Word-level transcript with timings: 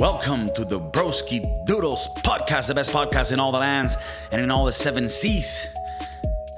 Welcome 0.00 0.48
to 0.54 0.64
the 0.64 0.80
Broski 0.80 1.42
Doodles 1.66 2.08
podcast, 2.24 2.68
the 2.68 2.74
best 2.74 2.90
podcast 2.90 3.32
in 3.32 3.38
all 3.38 3.52
the 3.52 3.58
lands 3.58 3.98
and 4.32 4.40
in 4.40 4.50
all 4.50 4.64
the 4.64 4.72
seven 4.72 5.10
seas. 5.10 5.68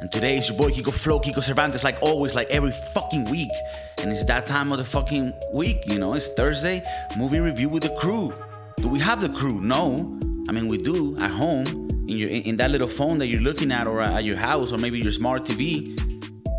And 0.00 0.12
today 0.12 0.38
is 0.38 0.48
your 0.48 0.56
boy 0.56 0.70
Kiko 0.70 0.94
Flow, 0.94 1.18
Kiko 1.18 1.42
Cervantes, 1.42 1.82
like 1.82 2.00
always, 2.02 2.36
like 2.36 2.48
every 2.50 2.70
fucking 2.70 3.24
week. 3.24 3.50
And 3.98 4.12
it's 4.12 4.22
that 4.26 4.46
time 4.46 4.70
of 4.70 4.78
the 4.78 4.84
fucking 4.84 5.34
week, 5.54 5.88
you 5.88 5.98
know, 5.98 6.14
it's 6.14 6.28
Thursday, 6.28 6.84
movie 7.16 7.40
review 7.40 7.68
with 7.68 7.82
the 7.82 7.88
crew. 7.96 8.32
Do 8.76 8.86
we 8.86 9.00
have 9.00 9.20
the 9.20 9.28
crew? 9.28 9.60
No. 9.60 10.16
I 10.48 10.52
mean, 10.52 10.68
we 10.68 10.78
do 10.78 11.18
at 11.18 11.32
home, 11.32 11.66
in, 12.06 12.16
your, 12.16 12.28
in 12.28 12.58
that 12.58 12.70
little 12.70 12.86
phone 12.86 13.18
that 13.18 13.26
you're 13.26 13.40
looking 13.40 13.72
at, 13.72 13.88
or 13.88 14.02
at 14.02 14.22
your 14.22 14.36
house, 14.36 14.72
or 14.72 14.78
maybe 14.78 15.00
your 15.00 15.10
smart 15.10 15.42
TV. 15.42 15.98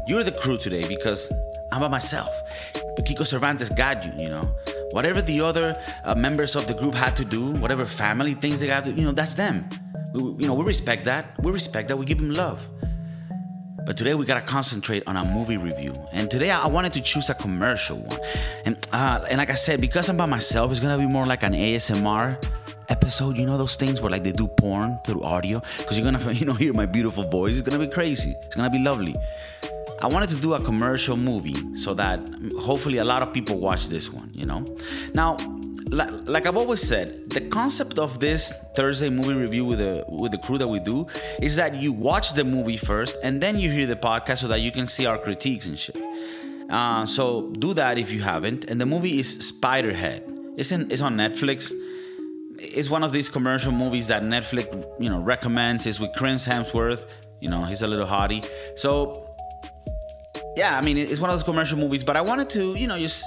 You're 0.09 0.25
the 0.25 0.33
crew 0.33 0.57
today 0.57 0.85
because 0.85 1.31
I'm 1.71 1.79
by 1.79 1.87
myself. 1.87 2.29
But 2.73 3.05
Kiko 3.05 3.25
Cervantes 3.25 3.69
got 3.69 4.03
you, 4.03 4.11
you 4.25 4.29
know. 4.29 4.53
Whatever 4.93 5.23
the 5.23 5.41
other 5.41 5.75
uh, 6.03 6.13
members 6.13 6.55
of 6.55 6.67
the 6.67 6.75
group 6.75 6.93
had 6.93 7.17
to 7.17 7.25
do, 7.25 7.49
whatever 7.53 7.83
family 7.83 8.35
things 8.35 8.59
they 8.59 8.67
got 8.67 8.85
to, 8.85 8.91
you 8.91 9.01
know, 9.01 9.11
that's 9.11 9.33
them. 9.33 9.67
We, 10.13 10.21
you 10.43 10.47
know, 10.47 10.53
we 10.53 10.63
respect 10.63 11.05
that. 11.05 11.33
We 11.41 11.51
respect 11.51 11.87
that. 11.87 11.97
We 11.97 12.05
give 12.05 12.19
them 12.19 12.31
love. 12.35 12.61
But 13.87 13.97
today 13.97 14.13
we 14.13 14.23
gotta 14.23 14.45
concentrate 14.45 15.01
on 15.07 15.17
a 15.17 15.25
movie 15.25 15.57
review. 15.57 15.95
And 16.11 16.29
today 16.29 16.51
I 16.51 16.67
wanted 16.67 16.93
to 16.93 17.01
choose 17.01 17.31
a 17.31 17.33
commercial 17.33 17.97
one. 17.97 18.19
And 18.65 18.87
uh, 18.93 19.25
and 19.27 19.39
like 19.39 19.49
I 19.49 19.55
said, 19.55 19.81
because 19.81 20.09
I'm 20.09 20.17
by 20.17 20.27
myself, 20.27 20.69
it's 20.69 20.79
gonna 20.79 20.99
be 20.99 21.07
more 21.07 21.25
like 21.25 21.41
an 21.41 21.53
ASMR 21.53 22.37
episode. 22.89 23.35
You 23.35 23.47
know 23.47 23.57
those 23.57 23.75
things 23.75 23.99
where 23.99 24.11
like 24.11 24.23
they 24.23 24.31
do 24.31 24.47
porn 24.47 24.99
through 25.05 25.23
audio, 25.23 25.59
because 25.79 25.97
you're 25.97 26.05
gonna 26.05 26.31
you 26.39 26.45
know 26.45 26.53
hear 26.53 26.71
my 26.71 26.85
beautiful 26.85 27.23
voice. 27.23 27.53
It's 27.53 27.67
gonna 27.67 27.83
be 27.83 27.91
crazy. 27.91 28.35
It's 28.43 28.55
gonna 28.55 28.69
be 28.69 28.77
lovely. 28.77 29.15
I 30.03 30.07
wanted 30.07 30.29
to 30.29 30.35
do 30.35 30.53
a 30.53 30.59
commercial 30.59 31.15
movie 31.15 31.75
so 31.75 31.93
that 31.93 32.19
hopefully 32.59 32.97
a 32.97 33.05
lot 33.05 33.21
of 33.21 33.31
people 33.31 33.57
watch 33.57 33.87
this 33.87 34.11
one, 34.11 34.29
you 34.33 34.45
know? 34.45 34.65
Now, 35.13 35.37
like 35.89 36.45
I've 36.45 36.57
always 36.57 36.81
said, 36.81 37.29
the 37.29 37.39
concept 37.39 37.97
of 37.97 38.19
this 38.19 38.51
Thursday 38.75 39.09
movie 39.09 39.33
review 39.33 39.63
with 39.63 39.79
the 39.79 40.03
with 40.09 40.31
the 40.33 40.39
crew 40.39 40.57
that 40.57 40.67
we 40.67 40.79
do 40.79 41.07
is 41.41 41.55
that 41.55 41.75
you 41.75 41.93
watch 41.93 42.33
the 42.33 42.43
movie 42.43 42.75
first 42.75 43.15
and 43.23 43.39
then 43.39 43.57
you 43.57 43.71
hear 43.71 43.87
the 43.87 43.95
podcast 43.95 44.39
so 44.39 44.47
that 44.49 44.59
you 44.59 44.71
can 44.71 44.87
see 44.87 45.05
our 45.05 45.17
critiques 45.17 45.67
and 45.67 45.79
shit. 45.79 45.95
Uh, 46.69 47.05
so 47.05 47.49
do 47.51 47.73
that 47.73 47.97
if 47.97 48.11
you 48.11 48.21
haven't. 48.21 48.65
And 48.65 48.81
the 48.81 48.85
movie 48.85 49.19
is 49.19 49.51
Spiderhead. 49.51 50.21
It's 50.57 50.71
in 50.71 50.91
it's 50.91 51.01
on 51.01 51.15
Netflix. 51.15 51.71
It's 52.59 52.89
one 52.89 53.03
of 53.03 53.11
these 53.11 53.29
commercial 53.29 53.71
movies 53.71 54.07
that 54.07 54.23
Netflix 54.23 54.65
you 54.99 55.09
know 55.09 55.21
recommends. 55.21 55.85
It's 55.85 55.99
with 55.99 56.11
Chris 56.17 56.45
Hemsworth. 56.47 57.05
You 57.39 57.49
know 57.49 57.63
he's 57.63 57.83
a 57.83 57.87
little 57.87 58.07
hottie. 58.07 58.45
So 58.75 59.32
yeah, 60.55 60.77
I 60.77 60.81
mean, 60.81 60.97
it's 60.97 61.19
one 61.19 61.29
of 61.29 61.35
those 61.35 61.43
commercial 61.43 61.77
movies, 61.77 62.03
but 62.03 62.15
I 62.15 62.21
wanted 62.21 62.49
to, 62.51 62.75
you 62.75 62.87
know, 62.87 62.97
just 62.97 63.25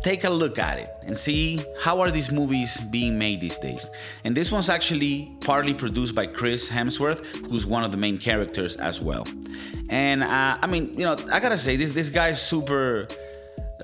take 0.00 0.24
a 0.24 0.30
look 0.30 0.58
at 0.58 0.78
it 0.78 0.94
and 1.06 1.16
see 1.16 1.62
how 1.80 2.00
are 2.00 2.10
these 2.10 2.32
movies 2.32 2.80
being 2.80 3.18
made 3.18 3.40
these 3.40 3.58
days. 3.58 3.90
And 4.24 4.34
this 4.34 4.50
one's 4.50 4.68
actually 4.70 5.30
partly 5.40 5.74
produced 5.74 6.14
by 6.14 6.26
Chris 6.26 6.70
Hemsworth, 6.70 7.24
who's 7.48 7.66
one 7.66 7.84
of 7.84 7.90
the 7.90 7.96
main 7.96 8.16
characters 8.16 8.76
as 8.76 9.00
well. 9.00 9.26
And 9.90 10.22
uh, 10.22 10.58
I 10.60 10.66
mean, 10.66 10.94
you 10.94 11.04
know, 11.04 11.16
I 11.30 11.40
gotta 11.40 11.58
say 11.58 11.76
this 11.76 11.92
this 11.92 12.10
guy's 12.10 12.40
super. 12.40 13.08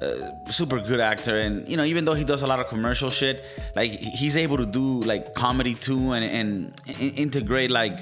Uh, 0.03 0.31
super 0.51 0.79
good 0.79 1.01
actor 1.01 1.39
and 1.39 1.67
you 1.67 1.75
know 1.75 1.83
even 1.83 2.05
though 2.05 2.13
he 2.13 2.23
does 2.23 2.43
a 2.43 2.47
lot 2.47 2.61
of 2.61 2.67
commercial 2.69 3.09
shit 3.09 3.43
like 3.75 3.91
he's 3.91 4.37
able 4.37 4.59
to 4.59 4.67
do 4.67 5.01
like 5.05 5.33
comedy 5.33 5.73
too 5.73 6.13
and, 6.13 6.23
and, 6.23 6.81
and 6.87 7.19
integrate 7.19 7.71
like 7.71 8.01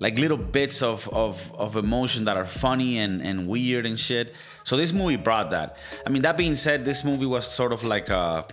like 0.00 0.18
little 0.18 0.36
bits 0.36 0.82
of, 0.82 1.08
of, 1.08 1.52
of 1.54 1.76
emotion 1.76 2.24
that 2.24 2.36
are 2.36 2.44
funny 2.44 2.98
and, 2.98 3.22
and 3.22 3.48
weird 3.48 3.86
and 3.86 3.98
shit. 3.98 4.34
So 4.64 4.76
this 4.76 4.92
movie 4.92 5.16
brought 5.16 5.50
that. 5.50 5.76
I 6.06 6.10
mean, 6.10 6.22
that 6.22 6.36
being 6.36 6.54
said, 6.54 6.84
this 6.84 7.04
movie 7.04 7.26
was 7.26 7.46
sort 7.50 7.72
of 7.72 7.84
like 7.84 8.10
a, 8.10 8.46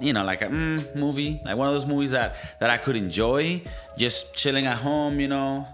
you 0.00 0.12
know, 0.12 0.24
like 0.24 0.42
a 0.42 0.46
mm, 0.46 0.96
movie, 0.96 1.40
like 1.44 1.56
one 1.56 1.68
of 1.68 1.74
those 1.74 1.86
movies 1.86 2.12
that 2.12 2.36
that 2.60 2.70
I 2.70 2.76
could 2.76 2.96
enjoy, 2.96 3.62
just 3.96 4.34
chilling 4.34 4.66
at 4.66 4.76
home, 4.76 5.20
you 5.20 5.28
know, 5.28 5.66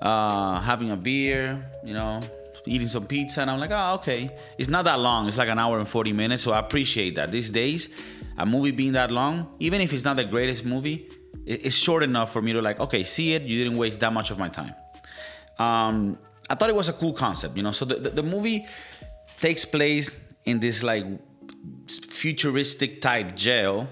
uh, 0.00 0.60
having 0.60 0.90
a 0.90 0.96
beer, 0.96 1.64
you 1.84 1.94
know, 1.94 2.20
eating 2.66 2.88
some 2.88 3.06
pizza, 3.06 3.42
and 3.42 3.50
I'm 3.50 3.60
like, 3.60 3.70
oh, 3.72 3.94
okay. 3.96 4.30
It's 4.58 4.70
not 4.70 4.84
that 4.84 4.98
long. 4.98 5.28
It's 5.28 5.38
like 5.38 5.48
an 5.48 5.58
hour 5.58 5.78
and 5.78 5.88
40 5.88 6.12
minutes, 6.12 6.42
so 6.42 6.52
I 6.52 6.58
appreciate 6.58 7.16
that. 7.16 7.30
These 7.30 7.50
days, 7.50 7.88
a 8.38 8.46
movie 8.46 8.70
being 8.70 8.92
that 8.92 9.10
long, 9.10 9.54
even 9.58 9.80
if 9.80 9.92
it's 9.92 10.04
not 10.04 10.16
the 10.16 10.24
greatest 10.24 10.64
movie, 10.64 11.08
it's 11.46 11.74
short 11.74 12.02
enough 12.02 12.32
for 12.32 12.42
me 12.42 12.52
to 12.52 12.62
like, 12.62 12.80
okay, 12.80 13.04
see 13.04 13.34
it. 13.34 13.42
You 13.42 13.62
didn't 13.62 13.78
waste 13.78 14.00
that 14.00 14.12
much 14.12 14.30
of 14.30 14.38
my 14.38 14.48
time. 14.48 14.74
Um, 15.58 16.18
I 16.48 16.54
thought 16.54 16.70
it 16.70 16.76
was 16.76 16.88
a 16.88 16.92
cool 16.92 17.12
concept, 17.12 17.56
you 17.56 17.62
know. 17.62 17.72
So 17.72 17.84
the, 17.84 17.96
the, 17.96 18.10
the 18.10 18.22
movie 18.22 18.66
takes 19.40 19.64
place 19.64 20.10
in 20.44 20.60
this 20.60 20.82
like 20.82 21.04
futuristic 21.88 23.00
type 23.00 23.34
jail 23.34 23.88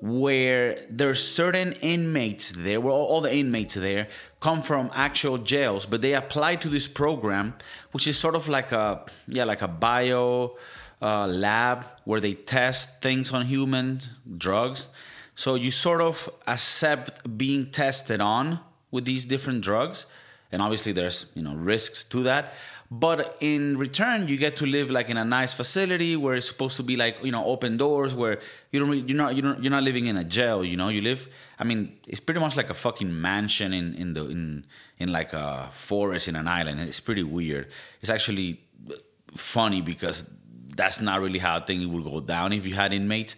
where 0.00 0.78
there's 0.90 1.26
certain 1.26 1.72
inmates 1.80 2.52
there, 2.52 2.80
where 2.80 2.92
all, 2.92 3.06
all, 3.06 3.20
the 3.20 3.34
inmates 3.34 3.74
there 3.74 4.08
come 4.40 4.60
from 4.60 4.90
actual 4.94 5.38
jails, 5.38 5.86
but 5.86 6.02
they 6.02 6.14
apply 6.14 6.56
to 6.56 6.68
this 6.68 6.86
program, 6.86 7.54
which 7.92 8.06
is 8.06 8.18
sort 8.18 8.34
of 8.34 8.46
like 8.46 8.72
a 8.72 9.04
yeah, 9.26 9.44
like 9.44 9.62
a 9.62 9.68
bio 9.68 10.56
uh, 11.00 11.26
lab 11.26 11.84
where 12.04 12.20
they 12.20 12.34
test 12.34 13.00
things 13.02 13.32
on 13.32 13.46
humans, 13.46 14.10
drugs. 14.36 14.88
So 15.36 15.54
you 15.54 15.70
sort 15.70 16.00
of 16.00 16.30
accept 16.46 17.36
being 17.36 17.70
tested 17.70 18.20
on 18.22 18.58
with 18.90 19.04
these 19.04 19.26
different 19.26 19.60
drugs, 19.60 20.06
and 20.50 20.62
obviously 20.62 20.92
there's 20.92 21.30
you 21.34 21.42
know 21.42 21.54
risks 21.54 22.02
to 22.04 22.22
that. 22.24 22.54
But 22.90 23.36
in 23.40 23.76
return, 23.76 24.28
you 24.28 24.38
get 24.38 24.56
to 24.56 24.66
live 24.66 24.90
like 24.90 25.10
in 25.10 25.18
a 25.18 25.24
nice 25.24 25.52
facility 25.52 26.16
where 26.16 26.36
it's 26.36 26.48
supposed 26.48 26.78
to 26.78 26.82
be 26.82 26.96
like 26.96 27.22
you 27.22 27.32
know 27.32 27.44
open 27.44 27.76
doors, 27.76 28.14
where 28.14 28.40
you 28.72 28.80
don't 28.80 29.06
you're 29.06 29.18
not 29.18 29.36
you 29.36 29.42
don't 29.42 29.62
you're 29.62 29.70
not 29.70 29.82
living 29.82 30.06
in 30.06 30.16
a 30.16 30.24
jail. 30.24 30.64
You 30.64 30.78
know, 30.78 30.88
you 30.88 31.02
live. 31.02 31.28
I 31.58 31.64
mean, 31.64 31.98
it's 32.06 32.20
pretty 32.20 32.40
much 32.40 32.56
like 32.56 32.70
a 32.70 32.74
fucking 32.74 33.20
mansion 33.20 33.74
in 33.74 33.94
in 33.94 34.14
the 34.14 34.24
in 34.28 34.64
in 34.98 35.12
like 35.12 35.34
a 35.34 35.68
forest 35.70 36.28
in 36.28 36.36
an 36.36 36.48
island. 36.48 36.80
It's 36.80 37.00
pretty 37.00 37.24
weird. 37.24 37.68
It's 38.00 38.10
actually 38.10 38.62
funny 39.34 39.82
because 39.82 40.30
that's 40.74 41.02
not 41.02 41.20
really 41.20 41.40
how 41.40 41.60
things 41.60 41.86
would 41.86 42.04
go 42.04 42.20
down 42.20 42.54
if 42.54 42.66
you 42.66 42.74
had 42.74 42.94
inmates 42.94 43.36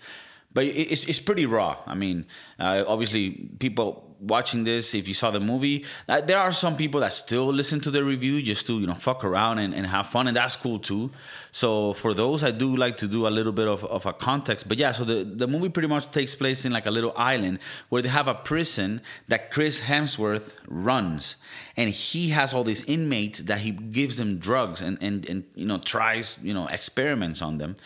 but 0.53 0.65
it's, 0.65 1.05
it's 1.05 1.21
pretty 1.21 1.47
raw. 1.47 1.77
I 1.87 1.95
mean, 1.95 2.27
uh, 2.59 2.85
obviously, 2.87 3.49
people 3.59 4.09
watching 4.21 4.65
this, 4.65 4.95
if 4.95 5.07
you 5.07 5.15
saw 5.15 5.31
the 5.31 5.41
movie, 5.41 5.85
uh, 6.09 6.21
there 6.21 6.39
are 6.39 6.53
some 6.53 6.77
people 6.77 7.01
that 7.01 7.13
still 7.13 7.47
listen 7.47 7.81
to 7.81 7.91
the 7.91 8.03
review 8.03 8.43
just 8.43 8.67
to 8.67 8.81
you 8.81 8.87
know 8.87 8.95
fuck 8.95 9.25
around 9.25 9.59
and, 9.59 9.75
and 9.75 9.87
have 9.87 10.07
fun, 10.07 10.27
and 10.27 10.37
that's 10.37 10.57
cool 10.57 10.79
too. 10.79 11.11
So 11.53 11.93
for 11.93 12.15
those, 12.15 12.43
I 12.43 12.51
do 12.51 12.75
like 12.77 12.97
to 12.99 13.07
do 13.07 13.27
a 13.27 13.31
little 13.31 13.53
bit 13.53 13.69
of, 13.69 13.85
of 13.85 14.07
a 14.07 14.13
context. 14.13 14.69
But 14.69 14.79
yeah, 14.79 14.93
so 14.93 15.05
the, 15.05 15.25
the 15.25 15.47
movie 15.47 15.69
pretty 15.69 15.89
much 15.89 16.11
takes 16.11 16.35
place 16.35 16.65
in 16.65 16.73
like 16.73 16.87
a 16.87 16.91
little 16.91 17.13
island 17.17 17.59
where 17.89 18.03
they 18.03 18.09
have 18.09 18.29
a 18.29 18.35
prison 18.35 19.01
that 19.29 19.51
Chris 19.51 19.83
Hemsworth 19.83 20.57
runs, 20.67 21.37
and 21.77 21.91
he 21.91 22.31
has 22.31 22.55
all 22.55 22.65
these 22.65 22.85
inmates 22.85 23.41
that 23.41 23.61
he 23.61 23.71
gives 23.71 24.17
them 24.17 24.39
drugs 24.39 24.81
and 24.81 24.99
and 25.01 25.29
and 25.29 25.45
you 25.55 25.67
know 25.67 25.79
tries 25.79 26.39
you 26.43 26.55
know 26.55 26.67
experiments 26.69 27.43
on 27.43 27.59
them 27.59 27.77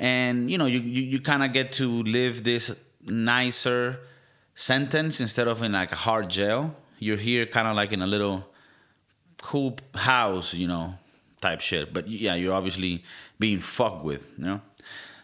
and 0.00 0.50
you 0.50 0.56
know 0.56 0.64
you 0.66 0.80
you, 0.80 1.02
you 1.02 1.20
kind 1.20 1.44
of 1.44 1.52
get 1.52 1.72
to 1.72 2.02
live 2.02 2.42
this 2.42 2.74
nicer 3.02 4.00
sentence 4.54 5.20
instead 5.20 5.46
of 5.46 5.62
in 5.62 5.72
like 5.72 5.92
a 5.92 5.96
hard 5.96 6.28
jail. 6.30 6.74
You're 6.98 7.18
here 7.18 7.46
kind 7.46 7.68
of 7.68 7.76
like 7.76 7.92
in 7.92 8.02
a 8.02 8.06
little 8.06 8.46
cool 9.42 9.76
house 9.94 10.54
you 10.54 10.66
know 10.66 10.94
type 11.40 11.60
shit. 11.60 11.92
But 11.92 12.08
yeah 12.08 12.34
you're 12.34 12.54
obviously 12.54 13.04
being 13.38 13.60
fucked 13.60 14.02
with 14.02 14.26
you 14.38 14.44
know? 14.44 14.60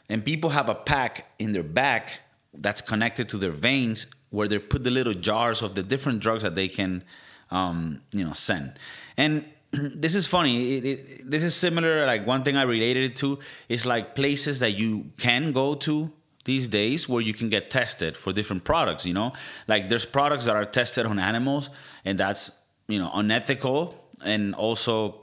And 0.09 0.25
people 0.25 0.51
have 0.51 0.69
a 0.69 0.75
pack 0.75 1.33
in 1.39 1.53
their 1.53 1.65
back 1.65 2.21
that's 2.53 2.81
connected 2.81 3.29
to 3.31 3.39
their 3.39 3.51
veins 3.51 4.07
where 4.31 4.47
they 4.47 4.59
put 4.59 4.85
the 4.85 4.91
little 4.91 5.15
jars 5.15 5.63
of 5.63 5.75
the 5.75 5.83
different 5.83 6.21
drugs 6.21 6.43
that 6.43 6.55
they 6.55 6.69
can 6.69 7.03
um, 7.51 8.03
you 8.13 8.25
know 8.25 8.35
send. 8.35 8.79
And 9.17 9.47
this 9.95 10.15
is 10.15 10.27
funny. 10.27 10.77
It, 10.77 10.85
it, 10.85 11.31
this 11.31 11.43
is 11.43 11.55
similar. 11.55 12.07
Like 12.07 12.27
one 12.27 12.43
thing 12.43 12.57
I 12.57 12.63
related 12.63 13.13
it 13.13 13.17
to 13.17 13.39
is 13.69 13.87
like 13.87 14.15
places 14.15 14.61
that 14.61 14.73
you 14.73 15.11
can 15.19 15.53
go 15.53 15.75
to 15.75 16.13
these 16.45 16.69
days 16.69 17.09
where 17.09 17.21
you 17.21 17.35
can 17.35 17.49
get 17.49 17.71
tested 17.71 18.17
for 18.17 18.33
different 18.33 18.65
products. 18.65 19.05
You 19.05 19.15
know, 19.15 19.33
like 19.69 19.89
there's 19.89 20.07
products 20.07 20.45
that 20.47 20.57
are 20.57 20.65
tested 20.65 21.07
on 21.07 21.19
animals, 21.19 21.71
and 22.05 22.19
that's 22.19 22.63
you 22.89 22.99
know 22.99 23.11
unethical, 23.13 23.95
and 24.25 24.55
also 24.55 25.21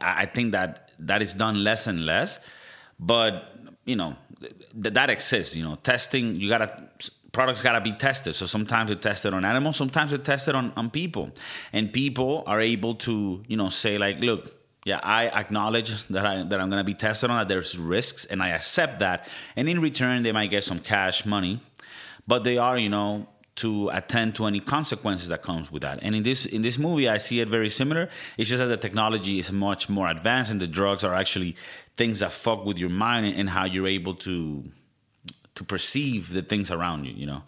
I 0.00 0.26
think 0.26 0.52
that 0.52 0.92
that 0.98 1.22
is 1.22 1.34
done 1.34 1.62
less 1.64 1.86
and 1.86 2.06
less. 2.06 2.40
But 2.98 3.54
you 3.84 3.96
know 3.96 4.16
th- 4.40 4.94
that 4.94 5.10
exists. 5.10 5.56
You 5.56 5.64
know, 5.64 5.76
testing 5.76 6.36
you 6.36 6.48
gotta 6.48 6.88
products 7.32 7.62
got 7.62 7.72
to 7.72 7.80
be 7.80 7.92
tested. 7.92 8.34
So 8.34 8.46
sometimes 8.46 8.88
they're 8.88 8.96
tested 8.96 9.34
on 9.34 9.44
animals, 9.44 9.76
sometimes 9.76 10.10
they're 10.10 10.18
tested 10.18 10.54
on, 10.54 10.72
on 10.76 10.90
people. 10.90 11.30
And 11.72 11.92
people 11.92 12.44
are 12.46 12.60
able 12.60 12.94
to, 12.96 13.42
you 13.46 13.56
know, 13.56 13.68
say 13.68 13.98
like, 13.98 14.20
look, 14.20 14.56
yeah, 14.84 15.00
I 15.02 15.28
acknowledge 15.28 16.06
that 16.08 16.24
I 16.24 16.42
that 16.42 16.60
I'm 16.60 16.70
gonna 16.70 16.84
be 16.84 16.94
tested 16.94 17.30
on 17.30 17.38
that 17.38 17.48
there's 17.48 17.78
risks 17.78 18.24
and 18.24 18.42
I 18.42 18.50
accept 18.50 19.00
that. 19.00 19.28
And 19.54 19.68
in 19.68 19.80
return 19.80 20.22
they 20.22 20.32
might 20.32 20.50
get 20.50 20.64
some 20.64 20.78
cash 20.78 21.26
money. 21.26 21.60
But 22.26 22.44
they 22.44 22.58
are, 22.58 22.78
you 22.78 22.88
know, 22.88 23.28
to 23.56 23.90
attend 23.90 24.36
to 24.36 24.46
any 24.46 24.60
consequences 24.60 25.28
that 25.28 25.42
comes 25.42 25.70
with 25.70 25.82
that. 25.82 25.98
And 26.00 26.14
in 26.14 26.22
this 26.22 26.46
in 26.46 26.62
this 26.62 26.78
movie 26.78 27.10
I 27.10 27.18
see 27.18 27.40
it 27.40 27.48
very 27.48 27.68
similar. 27.68 28.08
It's 28.38 28.48
just 28.48 28.60
that 28.60 28.68
the 28.68 28.78
technology 28.78 29.38
is 29.38 29.52
much 29.52 29.90
more 29.90 30.08
advanced 30.08 30.50
and 30.50 30.60
the 30.60 30.66
drugs 30.66 31.04
are 31.04 31.14
actually 31.14 31.56
things 31.98 32.20
that 32.20 32.32
fuck 32.32 32.64
with 32.64 32.78
your 32.78 32.88
mind 32.88 33.26
and 33.26 33.50
how 33.50 33.66
you're 33.66 33.86
able 33.86 34.14
to 34.14 34.64
to 35.60 35.64
perceive 35.64 36.32
the 36.32 36.40
things 36.40 36.70
around 36.70 37.04
you, 37.04 37.12
you 37.12 37.26
know, 37.26 37.42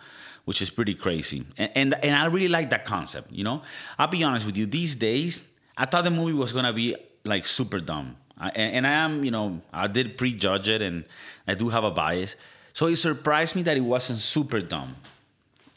which 0.45 0.61
is 0.61 0.69
pretty 0.69 0.95
crazy. 0.95 1.47
And, 1.57 1.71
and, 1.75 2.05
and 2.05 2.15
I 2.15 2.27
really 2.27 2.49
like 2.49 2.69
that 2.69 2.85
concept, 2.85 3.33
you 3.33 3.43
know. 3.43 3.63
I'll 3.99 4.07
be 4.07 4.23
honest 4.23 4.45
with 4.45 4.55
you, 4.55 4.67
these 4.67 4.95
days, 4.97 5.49
I 5.79 5.87
thought 5.87 6.05
the 6.05 6.11
movie 6.11 6.35
was 6.35 6.53
gonna 6.53 6.75
be 6.75 6.95
like 7.25 7.47
super 7.47 7.81
dumb. 7.81 8.17
I, 8.37 8.51
and, 8.51 8.87
I 8.87 8.93
am, 8.93 9.25
you 9.25 9.31
know, 9.31 9.63
I 9.73 9.87
did 9.87 10.19
prejudge 10.19 10.69
it 10.69 10.83
and 10.83 11.07
I 11.49 11.55
do 11.55 11.71
have 11.71 11.85
a 11.85 11.91
bias. 11.91 12.37
So 12.75 12.87
it 12.89 12.97
surprised 12.97 13.57
me 13.57 13.63
that 13.63 13.79
it 13.79 13.87
wasn't 13.95 14.19
super 14.19 14.61
dumb. 14.61 14.97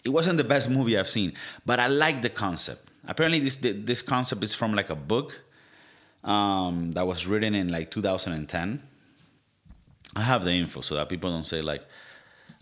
It 0.04 0.10
wasn't 0.10 0.36
the 0.36 0.44
best 0.44 0.70
movie 0.70 1.00
I've 1.00 1.08
seen, 1.08 1.32
but 1.66 1.80
I 1.80 1.88
like 1.88 2.22
the 2.22 2.30
concept. 2.30 2.90
Apparently, 3.08 3.40
this 3.40 3.58
this 3.58 4.02
concept 4.02 4.44
is 4.44 4.54
from 4.56 4.74
like 4.74 4.90
a 4.90 4.96
book 4.96 5.42
um, 6.24 6.92
that 6.92 7.08
was 7.08 7.28
written 7.28 7.56
in 7.56 7.70
like 7.70 7.92
2010. 7.92 8.82
I 10.16 10.22
have 10.22 10.44
the 10.44 10.52
info 10.52 10.82
so 10.82 10.96
that 10.96 11.08
people 11.10 11.32
don't 11.32 11.46
say 11.46 11.62
like, 11.62 11.84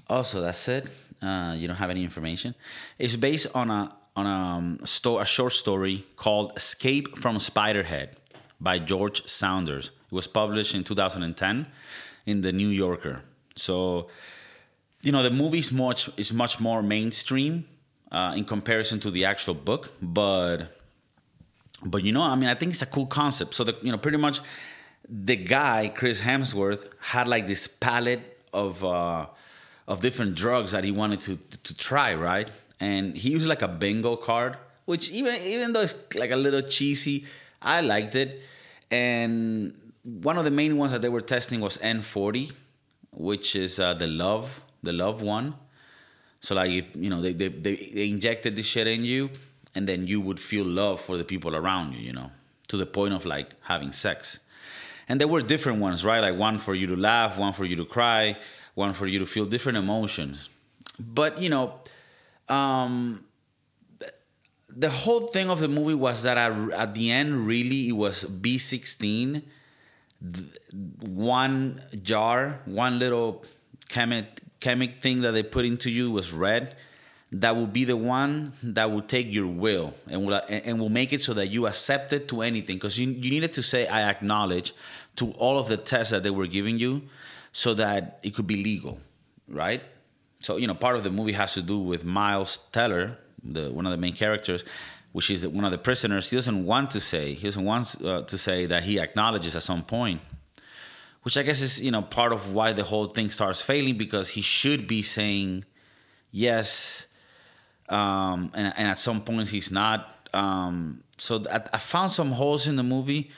"Oh, 0.09 0.23
so 0.23 0.41
that's 0.41 0.67
it. 0.67 0.87
Uh, 1.21 1.55
you 1.57 1.67
don't 1.67 1.77
have 1.77 1.89
any 1.89 2.03
information." 2.03 2.55
It's 2.97 3.15
based 3.15 3.47
on 3.55 3.69
a 3.69 3.95
on 4.15 4.25
a, 4.27 4.29
um, 4.29 4.79
sto- 4.83 5.19
a 5.19 5.25
short 5.25 5.53
story 5.53 6.03
called 6.15 6.53
"Escape 6.55 7.17
from 7.17 7.37
Spiderhead" 7.37 8.09
by 8.59 8.79
George 8.79 9.25
Saunders. 9.27 9.91
It 10.05 10.15
was 10.15 10.27
published 10.27 10.75
in 10.75 10.83
2010 10.83 11.67
in 12.25 12.41
the 12.41 12.51
New 12.51 12.69
Yorker. 12.69 13.21
So, 13.55 14.07
you 15.01 15.11
know, 15.11 15.23
the 15.23 15.31
movie 15.31 15.59
is 15.59 15.71
much 15.71 16.09
is 16.17 16.31
much 16.31 16.59
more 16.59 16.81
mainstream 16.81 17.65
uh, 18.11 18.33
in 18.35 18.45
comparison 18.45 18.99
to 19.01 19.11
the 19.11 19.25
actual 19.25 19.53
book, 19.53 19.91
but 20.01 20.67
but 21.85 22.03
you 22.03 22.11
know, 22.11 22.23
I 22.23 22.35
mean, 22.35 22.49
I 22.49 22.55
think 22.55 22.71
it's 22.71 22.81
a 22.81 22.87
cool 22.87 23.07
concept. 23.07 23.53
So 23.53 23.63
the 23.63 23.75
you 23.81 23.91
know, 23.91 23.97
pretty 23.97 24.17
much 24.17 24.39
the 25.09 25.35
guy 25.35 25.91
Chris 25.93 26.21
Hemsworth 26.21 26.89
had 26.99 27.27
like 27.27 27.47
this 27.47 27.67
palette 27.67 28.41
of 28.53 28.83
uh, 28.83 29.25
of 29.87 30.01
different 30.01 30.35
drugs 30.35 30.71
that 30.71 30.83
he 30.83 30.91
wanted 30.91 31.21
to 31.21 31.37
to 31.63 31.77
try, 31.77 32.13
right? 32.15 32.49
And 32.79 33.15
he 33.15 33.29
used 33.29 33.47
like 33.47 33.61
a 33.61 33.67
bingo 33.67 34.15
card, 34.15 34.57
which 34.85 35.11
even 35.11 35.35
even 35.41 35.73
though 35.73 35.81
it's 35.81 36.15
like 36.15 36.31
a 36.31 36.35
little 36.35 36.61
cheesy, 36.61 37.25
I 37.61 37.81
liked 37.81 38.15
it. 38.15 38.41
And 38.91 39.73
one 40.03 40.37
of 40.37 40.45
the 40.45 40.51
main 40.51 40.77
ones 40.77 40.91
that 40.91 41.01
they 41.01 41.09
were 41.09 41.21
testing 41.21 41.61
was 41.61 41.77
N40, 41.77 42.51
which 43.11 43.55
is 43.55 43.79
uh, 43.79 43.93
the 43.93 44.07
love, 44.07 44.61
the 44.81 44.93
love 44.93 45.21
one. 45.21 45.55
So 46.39 46.55
like 46.55 46.71
if 46.71 46.95
you 46.95 47.09
know 47.09 47.21
they, 47.21 47.33
they 47.33 47.47
they 47.47 47.75
they 47.75 48.09
injected 48.09 48.55
this 48.55 48.65
shit 48.65 48.87
in 48.87 49.03
you, 49.03 49.29
and 49.75 49.87
then 49.87 50.07
you 50.07 50.21
would 50.21 50.39
feel 50.39 50.65
love 50.65 50.99
for 50.99 51.17
the 51.17 51.23
people 51.23 51.55
around 51.55 51.93
you, 51.93 51.99
you 51.99 52.13
know, 52.13 52.31
to 52.67 52.77
the 52.77 52.85
point 52.85 53.13
of 53.13 53.25
like 53.25 53.55
having 53.61 53.93
sex. 53.93 54.39
And 55.09 55.19
there 55.19 55.27
were 55.27 55.41
different 55.41 55.79
ones, 55.79 56.05
right? 56.05 56.19
Like 56.19 56.37
one 56.37 56.57
for 56.57 56.75
you 56.75 56.87
to 56.87 56.95
laugh, 56.95 57.37
one 57.37 57.53
for 57.53 57.65
you 57.65 57.75
to 57.77 57.85
cry, 57.85 58.37
one 58.75 58.93
for 58.93 59.07
you 59.07 59.19
to 59.19 59.25
feel 59.25 59.45
different 59.45 59.77
emotions. 59.77 60.49
But 60.99 61.41
you 61.41 61.49
know, 61.49 61.79
um, 62.49 63.23
the 64.75 64.89
whole 64.89 65.27
thing 65.27 65.49
of 65.49 65.59
the 65.59 65.67
movie 65.67 65.93
was 65.93 66.23
that 66.23 66.37
I, 66.37 66.47
at 66.73 66.93
the 66.93 67.11
end, 67.11 67.45
really, 67.45 67.89
it 67.89 67.93
was 67.93 68.23
B16, 68.23 69.43
one 71.01 71.81
jar, 72.01 72.59
one 72.65 72.99
little 72.99 73.43
chemic, 73.89 74.41
chemic 74.59 75.01
thing 75.01 75.21
that 75.21 75.31
they 75.31 75.43
put 75.43 75.65
into 75.65 75.89
you 75.89 76.11
was 76.11 76.31
red. 76.31 76.75
That 77.31 77.55
will 77.55 77.67
be 77.67 77.83
the 77.83 77.97
one 77.97 78.53
that 78.61 78.91
will 78.91 79.01
take 79.01 79.33
your 79.33 79.47
will 79.47 79.95
and 80.07 80.23
will 80.25 80.39
and 80.47 80.79
will 80.79 80.89
make 80.89 81.13
it 81.13 81.21
so 81.23 81.33
that 81.33 81.47
you 81.47 81.65
accept 81.65 82.13
it 82.13 82.27
to 82.27 82.41
anything. 82.43 82.75
Because 82.75 82.99
you, 82.99 83.09
you 83.09 83.31
needed 83.31 83.53
to 83.53 83.63
say 83.63 83.87
I 83.87 84.07
acknowledge 84.07 84.73
to 85.15 85.31
all 85.31 85.57
of 85.57 85.67
the 85.67 85.77
tests 85.77 86.11
that 86.11 86.21
they 86.21 86.29
were 86.29 86.45
giving 86.45 86.77
you, 86.77 87.01
so 87.53 87.75
that 87.75 88.19
it 88.23 88.35
could 88.35 88.47
be 88.47 88.61
legal, 88.61 88.99
right? 89.47 89.81
So 90.39 90.57
you 90.57 90.67
know, 90.67 90.75
part 90.75 90.97
of 90.97 91.03
the 91.03 91.09
movie 91.11 91.31
has 91.33 91.53
to 91.53 91.61
do 91.61 91.79
with 91.79 92.03
Miles 92.03 92.57
Teller, 92.73 93.17
the 93.41 93.71
one 93.71 93.85
of 93.85 93.91
the 93.91 93.97
main 93.97 94.13
characters, 94.13 94.65
which 95.13 95.29
is 95.29 95.47
one 95.47 95.63
of 95.63 95.71
the 95.71 95.77
prisoners. 95.77 96.29
He 96.29 96.35
doesn't 96.35 96.65
want 96.65 96.91
to 96.91 96.99
say 96.99 97.33
he 97.33 97.47
doesn't 97.47 97.63
want 97.63 98.03
uh, 98.03 98.23
to 98.23 98.37
say 98.37 98.65
that 98.65 98.83
he 98.83 98.99
acknowledges 98.99 99.55
at 99.55 99.63
some 99.63 99.83
point, 99.83 100.19
which 101.21 101.37
I 101.37 101.43
guess 101.43 101.61
is 101.61 101.81
you 101.81 101.91
know 101.91 102.01
part 102.01 102.33
of 102.33 102.51
why 102.51 102.73
the 102.73 102.83
whole 102.83 103.05
thing 103.05 103.29
starts 103.29 103.61
failing 103.61 103.97
because 103.97 104.29
he 104.29 104.41
should 104.41 104.87
be 104.87 105.01
saying 105.01 105.63
yes, 106.31 107.05
um, 107.87 108.51
and, 108.55 108.73
and, 108.75 108.87
at 108.89 108.99
some 108.99 109.21
points 109.21 109.51
he's 109.51 109.71
not. 109.71 110.27
Um, 110.33 111.03
so 111.17 111.45
I, 111.49 111.61
I 111.71 111.77
found 111.77 112.11
some 112.11 112.31
holes 112.31 112.67
in 112.67 112.75
the 112.75 112.83
movie, 112.83 113.29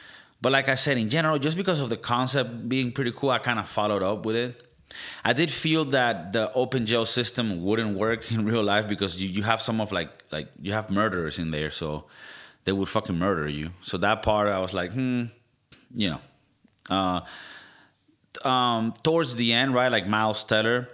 but 0.41 0.51
like 0.51 0.69
I 0.69 0.75
said, 0.75 0.97
in 0.97 1.09
general, 1.09 1.39
just 1.39 1.57
because 1.57 1.79
of 1.79 1.89
the 1.89 1.97
concept 1.97 2.69
being 2.69 2.91
pretty 2.91 3.11
cool, 3.11 3.29
I 3.29 3.39
kind 3.39 3.59
of 3.59 3.67
followed 3.67 4.03
up 4.03 4.25
with 4.25 4.35
it. 4.35 4.61
I 5.23 5.33
did 5.33 5.49
feel 5.49 5.85
that 5.85 6.31
the 6.31 6.51
open 6.53 6.85
jail 6.85 7.05
system 7.05 7.63
wouldn't 7.63 7.97
work 7.97 8.31
in 8.31 8.45
real 8.45 8.63
life 8.63 8.87
because 8.87 9.21
you, 9.21 9.29
you 9.29 9.43
have 9.43 9.61
some 9.61 9.81
of 9.81 9.91
like 9.91 10.09
like 10.31 10.49
you 10.61 10.73
have 10.73 10.89
murderers 10.89 11.39
in 11.39 11.51
there, 11.51 11.71
so 11.71 12.05
they 12.65 12.71
would 12.71 12.89
fucking 12.89 13.17
murder 13.17 13.47
you. 13.47 13.71
So 13.81 13.97
that 13.97 14.21
part 14.21 14.47
I 14.47 14.59
was 14.59 14.73
like, 14.73 14.93
hmm, 14.93 15.25
you 15.93 16.11
know. 16.11 16.19
Uh, 16.89 17.21
um, 18.47 18.93
towards 19.01 19.35
the 19.37 19.53
end, 19.53 19.73
right, 19.73 19.91
like 19.91 20.07
Miles 20.07 20.43
Teller, 20.43 20.87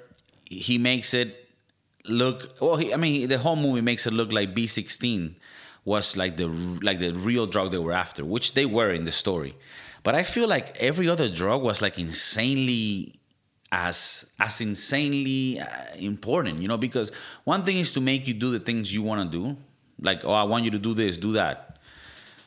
he 0.46 0.78
makes 0.78 1.14
it 1.14 1.50
look 2.08 2.56
well. 2.62 2.78
He, 2.78 2.94
I 2.94 2.98
mean, 2.98 3.28
the 3.28 3.38
whole 3.38 3.56
movie 3.56 3.82
makes 3.82 4.08
it 4.08 4.14
look 4.14 4.32
like 4.32 4.54
B16 4.56 5.36
was 5.86 6.16
like 6.16 6.38
the 6.38 6.48
like 6.82 7.00
the 7.00 7.12
real 7.14 7.48
drug 7.48 7.72
they 7.72 7.78
were 7.78 7.94
after, 7.94 8.24
which 8.24 8.54
they 8.54 8.66
were 8.66 8.92
in 8.92 9.04
the 9.04 9.12
story. 9.12 9.56
But 10.04 10.16
I 10.16 10.24
feel 10.24 10.48
like 10.48 10.76
every 10.78 11.08
other 11.08 11.30
drug 11.30 11.62
was 11.62 11.82
like 11.82 12.00
insanely 12.00 13.22
as 13.72 14.30
as 14.40 14.60
insanely 14.60 15.60
uh, 15.60 15.68
important 15.98 16.62
you 16.62 16.68
know 16.68 16.78
because 16.78 17.12
one 17.46 17.64
thing 17.64 17.78
is 17.78 17.94
to 17.94 18.02
make 18.02 18.28
you 18.28 18.34
do 18.34 18.52
the 18.52 18.60
things 18.60 18.94
you 18.94 19.02
want 19.02 19.32
to 19.32 19.38
do 19.38 19.56
like 20.02 20.26
oh 20.26 20.34
i 20.34 20.44
want 20.44 20.66
you 20.66 20.72
to 20.72 20.78
do 20.80 20.94
this 20.94 21.18
do 21.18 21.32
that 21.32 21.80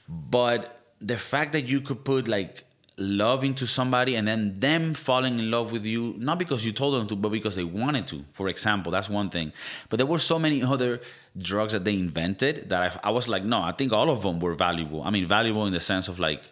but 0.07 0.83
the 1.01 1.17
fact 1.17 1.53
that 1.53 1.67
you 1.67 1.81
could 1.81 2.05
put 2.05 2.29
like 2.29 2.65
love 2.97 3.43
into 3.43 3.67
somebody 3.67 4.15
and 4.15 4.27
then 4.29 4.55
them 4.55 4.95
falling 4.95 5.39
in 5.39 5.51
love 5.51 5.73
with 5.73 5.85
you 5.85 6.15
not 6.19 6.39
because 6.39 6.65
you 6.65 6.71
told 6.71 6.95
them 6.95 7.09
to 7.09 7.17
but 7.17 7.31
because 7.31 7.57
they 7.57 7.65
wanted 7.65 8.07
to 8.07 8.25
for 8.31 8.49
example 8.49 8.93
that's 8.93 9.11
one 9.11 9.29
thing 9.29 9.53
but 9.89 9.97
there 9.97 10.07
were 10.07 10.19
so 10.19 10.39
many 10.39 10.63
other 10.63 11.01
drugs 11.37 11.73
that 11.73 11.85
they 11.85 11.95
invented 11.95 12.71
that 12.71 13.01
I, 13.05 13.09
I 13.09 13.11
was 13.11 13.29
like 13.29 13.43
no 13.43 13.61
i 13.61 13.73
think 13.73 13.93
all 13.93 14.11
of 14.11 14.23
them 14.23 14.39
were 14.39 14.55
valuable 14.55 15.03
i 15.03 15.11
mean 15.11 15.27
valuable 15.27 15.67
in 15.67 15.73
the 15.73 15.81
sense 15.81 16.07
of 16.07 16.21
like 16.21 16.45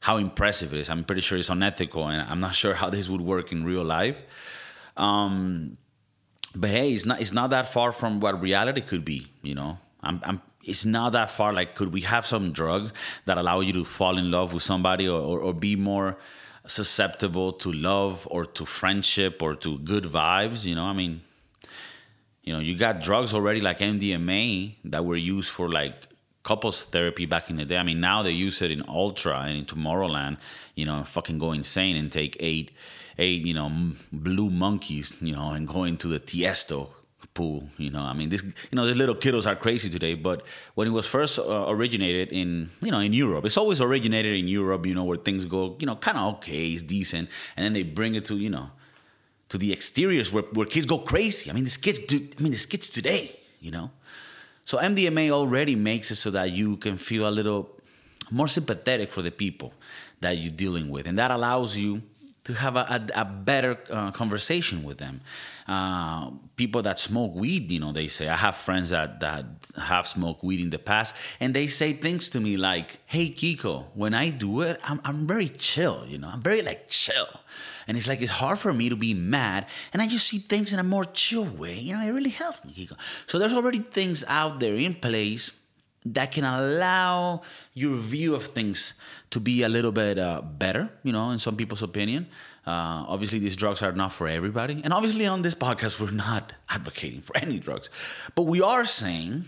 how 0.00 0.16
impressive 0.16 0.72
it 0.74 0.80
is. 0.80 0.90
I'm 0.90 1.04
pretty 1.04 1.20
sure 1.20 1.38
it's 1.38 1.50
unethical, 1.50 2.08
and 2.08 2.22
I'm 2.22 2.40
not 2.40 2.54
sure 2.62 2.74
how 2.74 2.90
this 2.90 3.08
would 3.08 3.20
work 3.20 3.52
in 3.52 3.64
real 3.64 3.84
life. 3.84 4.22
Um, 4.96 5.76
but 6.54 6.70
hey, 6.70 6.92
it's 6.92 7.06
not 7.06 7.20
it's 7.20 7.32
not 7.32 7.50
that 7.50 7.72
far 7.72 7.92
from 7.92 8.18
what 8.18 8.40
reality 8.40 8.80
could 8.80 9.04
be. 9.04 9.28
You 9.42 9.54
know, 9.54 9.78
I'm, 10.02 10.20
I'm 10.24 10.42
it's 10.64 10.84
not 10.84 11.12
that 11.12 11.30
far. 11.30 11.52
Like, 11.52 11.74
could 11.74 11.92
we 11.92 12.02
have 12.02 12.26
some 12.26 12.52
drugs 12.52 12.92
that 13.24 13.38
allow 13.38 13.60
you 13.60 13.72
to 13.74 13.84
fall 13.84 14.18
in 14.18 14.30
love 14.30 14.52
with 14.52 14.62
somebody, 14.62 15.08
or, 15.08 15.20
or, 15.20 15.40
or 15.40 15.54
be 15.54 15.76
more 15.76 16.16
susceptible 16.66 17.52
to 17.54 17.72
love, 17.72 18.26
or 18.30 18.44
to 18.44 18.66
friendship, 18.66 19.42
or 19.42 19.54
to 19.56 19.78
good 19.78 20.04
vibes? 20.04 20.64
You 20.64 20.74
know, 20.74 20.84
I 20.84 20.92
mean, 20.92 21.22
you 22.44 22.52
know, 22.52 22.58
you 22.60 22.76
got 22.76 23.02
drugs 23.02 23.32
already 23.34 23.60
like 23.60 23.78
MDMA 23.78 24.76
that 24.84 25.04
were 25.04 25.16
used 25.16 25.50
for 25.50 25.68
like 25.68 25.94
couples 26.42 26.82
therapy 26.82 27.26
back 27.26 27.50
in 27.50 27.56
the 27.56 27.64
day. 27.64 27.76
I 27.76 27.82
mean, 27.82 28.00
now 28.00 28.22
they 28.22 28.30
use 28.30 28.62
it 28.62 28.70
in 28.70 28.82
Ultra 28.88 29.40
and 29.40 29.58
in 29.58 29.64
Tomorrowland, 29.66 30.38
you 30.74 30.86
know, 30.86 31.02
fucking 31.04 31.38
go 31.38 31.52
insane 31.52 31.96
and 31.96 32.10
take 32.10 32.36
eight, 32.40 32.72
eight, 33.18 33.44
you 33.44 33.54
know, 33.54 33.70
blue 34.12 34.50
monkeys, 34.50 35.14
you 35.20 35.34
know, 35.34 35.50
and 35.50 35.68
go 35.68 35.84
into 35.84 36.08
the 36.08 36.18
Tiesto 36.18 36.88
pool, 37.34 37.68
you 37.78 37.90
know. 37.90 38.02
I 38.02 38.12
mean, 38.12 38.28
this, 38.28 38.42
you 38.42 38.76
know, 38.76 38.86
these 38.86 38.96
little 38.96 39.14
kiddos 39.14 39.46
are 39.46 39.56
crazy 39.56 39.88
today, 39.88 40.14
but 40.14 40.44
when 40.74 40.88
it 40.88 40.90
was 40.90 41.06
first 41.06 41.38
uh, 41.38 41.66
originated 41.68 42.28
in, 42.32 42.70
you 42.82 42.90
know, 42.90 43.00
in 43.00 43.12
Europe, 43.12 43.44
it's 43.44 43.56
always 43.56 43.80
originated 43.80 44.38
in 44.38 44.48
Europe, 44.48 44.86
you 44.86 44.94
know, 44.94 45.04
where 45.04 45.16
things 45.16 45.44
go, 45.44 45.76
you 45.78 45.86
know, 45.86 45.96
kind 45.96 46.18
of 46.18 46.34
okay, 46.36 46.68
it's 46.68 46.82
decent, 46.82 47.28
and 47.56 47.64
then 47.64 47.72
they 47.72 47.82
bring 47.82 48.14
it 48.14 48.24
to, 48.26 48.36
you 48.36 48.50
know, 48.50 48.70
to 49.48 49.58
the 49.58 49.72
exteriors 49.72 50.32
where, 50.32 50.44
where 50.52 50.66
kids 50.66 50.86
go 50.86 50.98
crazy. 50.98 51.50
I 51.50 51.54
mean, 51.54 51.64
these 51.64 51.76
kids 51.76 51.98
do, 52.00 52.16
I 52.38 52.42
mean, 52.42 52.52
these 52.52 52.66
kids 52.66 52.88
today, 52.88 53.38
you 53.60 53.70
know, 53.70 53.90
so 54.64 54.78
MDMA 54.78 55.30
already 55.30 55.74
makes 55.74 56.10
it 56.10 56.16
so 56.16 56.30
that 56.30 56.52
you 56.52 56.76
can 56.76 56.96
feel 56.96 57.28
a 57.28 57.30
little 57.30 57.70
more 58.30 58.46
sympathetic 58.46 59.10
for 59.10 59.22
the 59.22 59.32
people 59.32 59.72
that 60.20 60.38
you're 60.38 60.52
dealing 60.52 60.90
with, 60.90 61.06
and 61.06 61.18
that 61.18 61.30
allows 61.30 61.76
you 61.76 62.02
to 62.44 62.54
have 62.54 62.76
a, 62.76 62.80
a, 63.14 63.20
a 63.20 63.24
better 63.24 63.78
uh, 63.90 64.10
conversation 64.10 64.82
with 64.82 64.98
them. 64.98 65.20
Uh, 65.68 66.30
people 66.56 66.82
that 66.82 66.98
smoke 66.98 67.34
weed, 67.34 67.70
you 67.70 67.78
know, 67.78 67.92
they 67.92 68.08
say 68.08 68.28
I 68.28 68.36
have 68.36 68.56
friends 68.56 68.90
that 68.90 69.20
that 69.20 69.44
have 69.76 70.08
smoked 70.08 70.42
weed 70.42 70.60
in 70.60 70.70
the 70.70 70.78
past, 70.78 71.14
and 71.38 71.54
they 71.54 71.66
say 71.66 71.92
things 71.92 72.28
to 72.30 72.40
me 72.40 72.56
like, 72.56 72.98
"Hey, 73.06 73.30
Kiko, 73.30 73.84
when 73.94 74.14
I 74.14 74.30
do 74.30 74.62
it, 74.62 74.80
I'm 74.84 75.00
I'm 75.04 75.26
very 75.26 75.48
chill, 75.48 76.04
you 76.08 76.18
know, 76.18 76.28
I'm 76.28 76.42
very 76.42 76.62
like 76.62 76.88
chill." 76.88 77.28
And 77.86 77.96
it's 77.96 78.08
like 78.08 78.22
it's 78.22 78.30
hard 78.30 78.58
for 78.58 78.72
me 78.72 78.88
to 78.88 78.96
be 78.96 79.14
mad, 79.14 79.66
and 79.92 80.00
I 80.00 80.06
just 80.08 80.26
see 80.26 80.38
things 80.38 80.72
in 80.72 80.78
a 80.78 80.84
more 80.84 81.04
chill 81.04 81.44
way. 81.44 81.74
You 81.74 81.94
know, 81.94 82.02
it 82.02 82.10
really 82.10 82.30
helps 82.30 82.64
me. 82.64 82.72
Kiko. 82.72 82.96
So 83.26 83.38
there's 83.38 83.54
already 83.54 83.80
things 83.80 84.24
out 84.26 84.60
there 84.60 84.74
in 84.74 84.94
place 84.94 85.59
that 86.04 86.32
can 86.32 86.44
allow 86.44 87.42
your 87.74 87.96
view 87.96 88.34
of 88.34 88.44
things 88.44 88.94
to 89.30 89.40
be 89.40 89.62
a 89.62 89.68
little 89.68 89.92
bit 89.92 90.18
uh, 90.18 90.40
better, 90.40 90.90
you 91.02 91.12
know, 91.12 91.30
in 91.30 91.38
some 91.38 91.56
people's 91.56 91.82
opinion. 91.82 92.26
Uh, 92.66 93.04
obviously, 93.06 93.38
these 93.38 93.56
drugs 93.56 93.82
are 93.82 93.92
not 93.92 94.12
for 94.12 94.26
everybody. 94.26 94.80
And 94.82 94.92
obviously, 94.92 95.26
on 95.26 95.42
this 95.42 95.54
podcast, 95.54 96.00
we're 96.00 96.10
not 96.10 96.54
advocating 96.68 97.20
for 97.20 97.36
any 97.36 97.58
drugs. 97.58 97.90
But 98.34 98.42
we 98.42 98.62
are 98.62 98.84
saying 98.84 99.44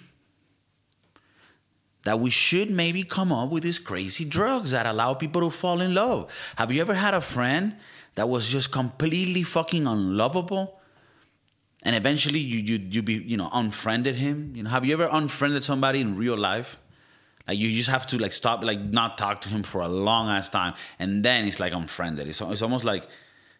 that 2.04 2.20
we 2.20 2.30
should 2.30 2.70
maybe 2.70 3.04
come 3.04 3.32
up 3.32 3.50
with 3.50 3.62
these 3.62 3.78
crazy 3.78 4.24
drugs 4.24 4.72
that 4.72 4.86
allow 4.86 5.14
people 5.14 5.40
to 5.42 5.50
fall 5.50 5.80
in 5.80 5.94
love. 5.94 6.30
Have 6.56 6.72
you 6.72 6.80
ever 6.80 6.94
had 6.94 7.14
a 7.14 7.20
friend 7.20 7.76
that 8.14 8.28
was 8.28 8.48
just 8.50 8.72
completely 8.72 9.42
fucking 9.42 9.86
unlovable? 9.86 10.80
And 11.82 11.96
eventually 11.96 12.38
you 12.38 12.60
you 12.60 12.86
you 12.90 13.02
be 13.02 13.14
you 13.14 13.36
know 13.36 13.50
unfriended 13.52 14.14
him. 14.14 14.52
You 14.54 14.62
know 14.62 14.70
have 14.70 14.84
you 14.84 14.92
ever 14.92 15.08
unfriended 15.10 15.64
somebody 15.64 16.00
in 16.00 16.16
real 16.16 16.36
life? 16.36 16.78
Like 17.46 17.58
you 17.58 17.70
just 17.72 17.90
have 17.90 18.06
to 18.08 18.18
like 18.18 18.32
stop 18.32 18.62
like 18.62 18.80
not 18.80 19.18
talk 19.18 19.40
to 19.42 19.48
him 19.48 19.62
for 19.62 19.80
a 19.80 19.88
long 19.88 20.28
ass 20.28 20.48
time. 20.48 20.74
And 20.98 21.24
then 21.24 21.44
it's 21.44 21.58
like 21.58 21.72
unfriended. 21.72 22.28
It's, 22.28 22.40
it's 22.40 22.62
almost 22.62 22.84
like 22.84 23.06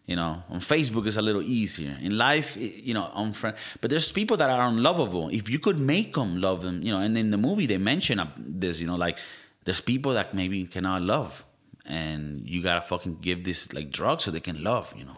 you 0.05 0.17
know 0.17 0.43
on 0.49 0.59
facebook 0.59 1.07
it's 1.07 1.17
a 1.17 1.21
little 1.21 1.41
easier. 1.41 1.97
In 2.01 2.17
life 2.17 2.57
you 2.57 2.93
know 2.93 3.11
unfriend 3.15 3.55
but 3.81 3.89
there's 3.89 4.11
people 4.11 4.37
that 4.37 4.49
are 4.49 4.67
unlovable. 4.69 5.29
If 5.29 5.49
you 5.49 5.59
could 5.59 5.79
make 5.79 6.13
them 6.13 6.39
love 6.39 6.61
them 6.61 6.81
you 6.81 6.93
know 6.93 6.99
and 6.99 7.17
in 7.17 7.31
the 7.31 7.37
movie 7.37 7.65
they 7.65 7.77
mention 7.77 8.21
this 8.37 8.79
you 8.79 8.87
know 8.87 8.95
like 8.95 9.17
there's 9.65 9.81
people 9.81 10.13
that 10.13 10.33
maybe 10.33 10.65
cannot 10.65 11.01
love. 11.01 11.45
And 11.85 12.49
you 12.49 12.63
gotta 12.63 12.79
fucking 12.79 13.17
give 13.19 13.43
this 13.43 13.73
like 13.73 13.91
drugs 13.91 14.23
so 14.23 14.31
they 14.31 14.39
can 14.39 14.63
love 14.63 14.93
you 14.97 15.03
know 15.03 15.17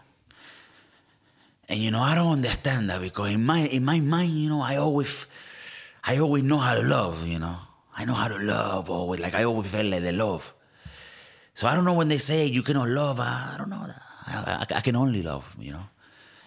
and 1.68 1.78
you 1.78 1.90
know, 1.90 2.00
I 2.00 2.14
don't 2.14 2.32
understand 2.32 2.90
that 2.90 3.00
because 3.00 3.32
in 3.32 3.44
my 3.44 3.60
in 3.66 3.84
my 3.84 4.00
mind, 4.00 4.32
you 4.32 4.48
know, 4.48 4.60
I 4.60 4.76
always 4.76 5.26
I 6.04 6.18
always 6.18 6.44
know 6.44 6.58
how 6.58 6.74
to 6.74 6.82
love, 6.82 7.26
you 7.26 7.38
know. 7.38 7.56
I 7.98 8.04
know 8.04 8.14
how 8.14 8.28
to 8.28 8.38
love 8.38 8.90
always 8.90 9.20
like 9.20 9.34
I 9.34 9.44
always 9.44 9.70
felt 9.70 9.86
like 9.86 10.02
the 10.02 10.12
love. 10.12 10.52
So 11.54 11.66
I 11.66 11.74
don't 11.74 11.84
know 11.84 11.94
when 11.94 12.08
they 12.08 12.18
say 12.18 12.44
you 12.44 12.62
cannot 12.62 12.88
love, 12.88 13.18
I, 13.18 13.54
don't 13.56 13.70
know. 13.70 13.86
I, 14.26 14.66
I, 14.70 14.76
I 14.76 14.80
can 14.82 14.94
only 14.94 15.22
love, 15.22 15.56
you 15.58 15.72
know. 15.72 15.88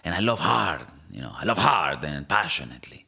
And 0.06 0.14
I 0.14 0.20
love 0.20 0.38
hard, 0.38 0.82
you 1.12 1.22
know. 1.22 1.34
I 1.36 1.46
love 1.46 1.58
hard 1.58 2.06
and 2.06 2.30
passionately. 2.30 3.08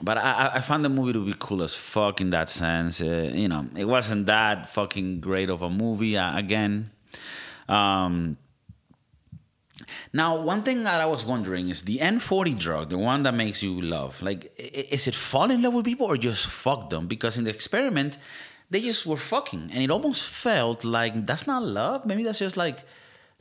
But 0.00 0.16
I, 0.16 0.52
I 0.54 0.60
found 0.60 0.82
the 0.82 0.88
movie 0.88 1.12
to 1.12 1.24
be 1.24 1.34
cool 1.38 1.62
as 1.62 1.74
fuck 1.74 2.22
in 2.22 2.30
that 2.30 2.48
sense. 2.48 3.02
Uh, 3.02 3.30
you 3.34 3.48
know, 3.48 3.66
it 3.76 3.84
wasn't 3.84 4.26
that 4.26 4.66
fucking 4.70 5.20
great 5.20 5.50
of 5.50 5.60
a 5.62 5.68
movie. 5.70 6.16
Uh, 6.16 6.38
again, 6.38 6.90
um, 7.68 8.38
now, 10.12 10.36
one 10.36 10.62
thing 10.62 10.84
that 10.84 11.00
I 11.00 11.06
was 11.06 11.26
wondering 11.26 11.68
is 11.68 11.82
the 11.82 11.98
N40 11.98 12.58
drug, 12.58 12.90
the 12.90 12.98
one 12.98 13.22
that 13.24 13.34
makes 13.34 13.62
you 13.62 13.80
love, 13.80 14.22
like, 14.22 14.52
is 14.58 15.06
it 15.08 15.14
fall 15.14 15.50
in 15.50 15.62
love 15.62 15.74
with 15.74 15.84
people 15.84 16.06
or 16.06 16.16
just 16.16 16.46
fuck 16.46 16.90
them? 16.90 17.06
Because 17.06 17.36
in 17.36 17.44
the 17.44 17.50
experiment, 17.50 18.18
they 18.70 18.80
just 18.80 19.06
were 19.06 19.16
fucking, 19.16 19.70
and 19.72 19.82
it 19.82 19.90
almost 19.90 20.24
felt 20.24 20.84
like 20.84 21.24
that's 21.24 21.46
not 21.46 21.62
love. 21.62 22.06
Maybe 22.06 22.22
that's 22.22 22.38
just 22.38 22.56
like, 22.56 22.84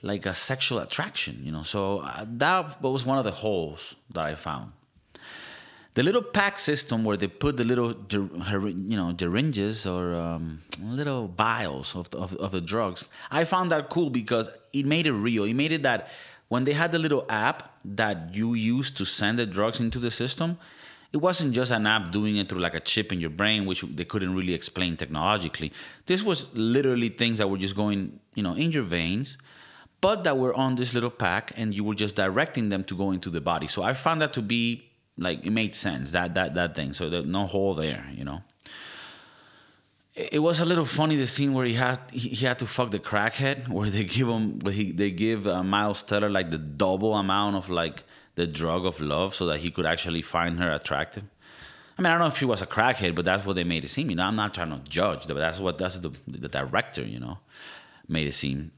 like 0.01 0.25
a 0.25 0.33
sexual 0.33 0.79
attraction, 0.79 1.41
you 1.43 1.51
know. 1.51 1.63
So 1.63 1.99
uh, 1.99 2.25
that 2.27 2.81
was 2.81 3.05
one 3.05 3.17
of 3.17 3.23
the 3.23 3.31
holes 3.31 3.95
that 4.11 4.25
I 4.25 4.35
found. 4.35 4.71
The 5.95 6.03
little 6.03 6.21
pack 6.21 6.57
system 6.57 7.05
where 7.05 7.15
they 7.15 7.27
put 7.27 7.55
the 7.55 7.63
little, 7.63 7.95
you 8.11 8.97
know, 8.97 9.15
syringes 9.17 9.87
or 9.87 10.13
um, 10.13 10.59
little 10.81 11.29
vials 11.29 11.95
of 11.95 12.13
of, 12.13 12.35
of 12.35 12.51
the 12.51 12.59
drugs, 12.59 13.05
I 13.31 13.45
found 13.45 13.71
that 13.71 13.89
cool 13.89 14.09
because 14.09 14.49
it 14.73 14.85
made 14.85 15.07
it 15.07 15.13
real. 15.13 15.45
It 15.45 15.53
made 15.53 15.71
it 15.71 15.83
that 15.83 16.09
when 16.47 16.63
they 16.63 16.73
had 16.73 16.91
the 16.91 16.99
little 16.99 17.25
app 17.29 17.73
that 17.83 18.33
you 18.35 18.53
use 18.53 18.91
to 18.91 19.05
send 19.05 19.39
the 19.39 19.45
drugs 19.45 19.79
into 19.79 19.99
the 19.99 20.11
system, 20.11 20.57
it 21.11 21.17
wasn't 21.17 21.53
just 21.53 21.71
an 21.71 21.87
app 21.87 22.11
doing 22.11 22.37
it 22.37 22.49
through 22.49 22.59
like 22.59 22.75
a 22.75 22.79
chip 22.79 23.11
in 23.11 23.19
your 23.19 23.29
brain, 23.29 23.65
which 23.65 23.81
they 23.81 24.05
couldn't 24.05 24.35
really 24.35 24.53
explain 24.53 24.97
technologically. 24.97 25.71
This 26.05 26.23
was 26.23 26.53
literally 26.55 27.09
things 27.09 27.37
that 27.37 27.49
were 27.49 27.57
just 27.57 27.75
going, 27.75 28.19
you 28.33 28.43
know, 28.43 28.53
in 28.53 28.71
your 28.71 28.83
veins, 28.83 29.37
but 30.01 30.23
that 30.25 30.37
were 30.37 30.53
on 30.53 30.75
this 30.75 30.93
little 30.93 31.09
pack, 31.09 31.53
and 31.55 31.73
you 31.73 31.83
were 31.83 31.95
just 31.95 32.15
directing 32.15 32.69
them 32.69 32.83
to 32.83 32.97
go 32.97 33.11
into 33.11 33.29
the 33.29 33.41
body. 33.41 33.67
So 33.67 33.81
I 33.81 33.93
found 33.93 34.21
that 34.21 34.33
to 34.33 34.41
be 34.41 34.91
like 35.17 35.45
it 35.45 35.51
made 35.51 35.73
sense 35.73 36.11
that 36.11 36.35
that 36.35 36.53
that 36.55 36.75
thing. 36.75 36.93
So 36.93 37.09
there's 37.09 37.25
no 37.25 37.45
hole 37.45 37.73
there, 37.73 38.05
you 38.13 38.25
know 38.25 38.41
it 40.15 40.39
was 40.39 40.61
a 40.61 40.65
little 40.65 40.85
funny 40.85 41.17
the 41.17 41.27
scene 41.27 41.53
where 41.53 41.65
he 41.65 41.73
had 41.73 41.99
he 42.11 42.45
had 42.45 42.57
to 42.59 42.65
fuck 42.65 42.89
the 42.91 42.99
crackhead 42.99 43.67
where 43.75 43.89
they 43.89 44.05
give 44.05 44.29
him 44.29 44.61
he 44.71 44.91
they 44.91 45.11
give 45.11 45.45
uh, 45.45 45.61
Miles 45.61 46.03
Teller 46.03 46.29
like 46.29 46.51
the 46.51 46.57
double 46.57 47.13
amount 47.15 47.57
of 47.57 47.69
like 47.69 48.03
the 48.35 48.47
drug 48.47 48.85
of 48.85 48.99
love 49.01 49.35
so 49.35 49.45
that 49.47 49.59
he 49.59 49.71
could 49.71 49.85
actually 49.85 50.21
find 50.21 50.59
her 50.59 50.71
attractive. 50.71 51.23
I 51.97 52.01
mean, 52.01 52.07
I 52.07 52.11
don't 52.11 52.19
know 52.19 52.27
if 52.27 52.37
she 52.37 52.43
was 52.43 52.61
a 52.61 52.65
crackhead, 52.65 53.15
but 53.15 53.23
that's 53.23 53.45
what 53.45 53.55
they 53.55 53.63
made 53.63 53.85
it 53.85 53.87
seem. 53.87 54.09
You 54.09 54.17
know, 54.17 54.23
I'm 54.23 54.35
not 54.35 54.53
trying 54.53 54.69
to 54.69 54.89
judge, 54.89 55.27
but 55.27 55.35
that's 55.35 55.59
what 55.59 55.77
that's 55.77 55.97
the 55.97 56.11
the 56.27 56.49
director, 56.49 57.03
you 57.03 57.19
know, 57.19 57.39
made 58.07 58.27
it 58.27 58.33
seem. 58.33 58.71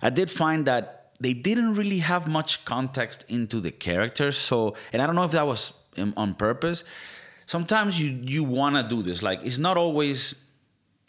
I 0.00 0.10
did 0.10 0.30
find 0.30 0.66
that 0.66 1.10
they 1.18 1.32
didn't 1.32 1.74
really 1.74 1.98
have 1.98 2.28
much 2.28 2.64
context 2.64 3.24
into 3.28 3.60
the 3.60 3.72
characters, 3.72 4.36
so 4.36 4.76
and 4.92 5.02
I 5.02 5.06
don't 5.06 5.16
know 5.16 5.24
if 5.24 5.32
that 5.32 5.46
was 5.46 5.72
on 6.16 6.34
purpose 6.34 6.84
sometimes 7.46 7.98
you 8.00 8.18
you 8.22 8.44
want 8.44 8.76
to 8.76 8.82
do 8.82 9.02
this. 9.02 9.22
Like 9.22 9.40
it's 9.42 9.58
not 9.58 9.76
always 9.76 10.34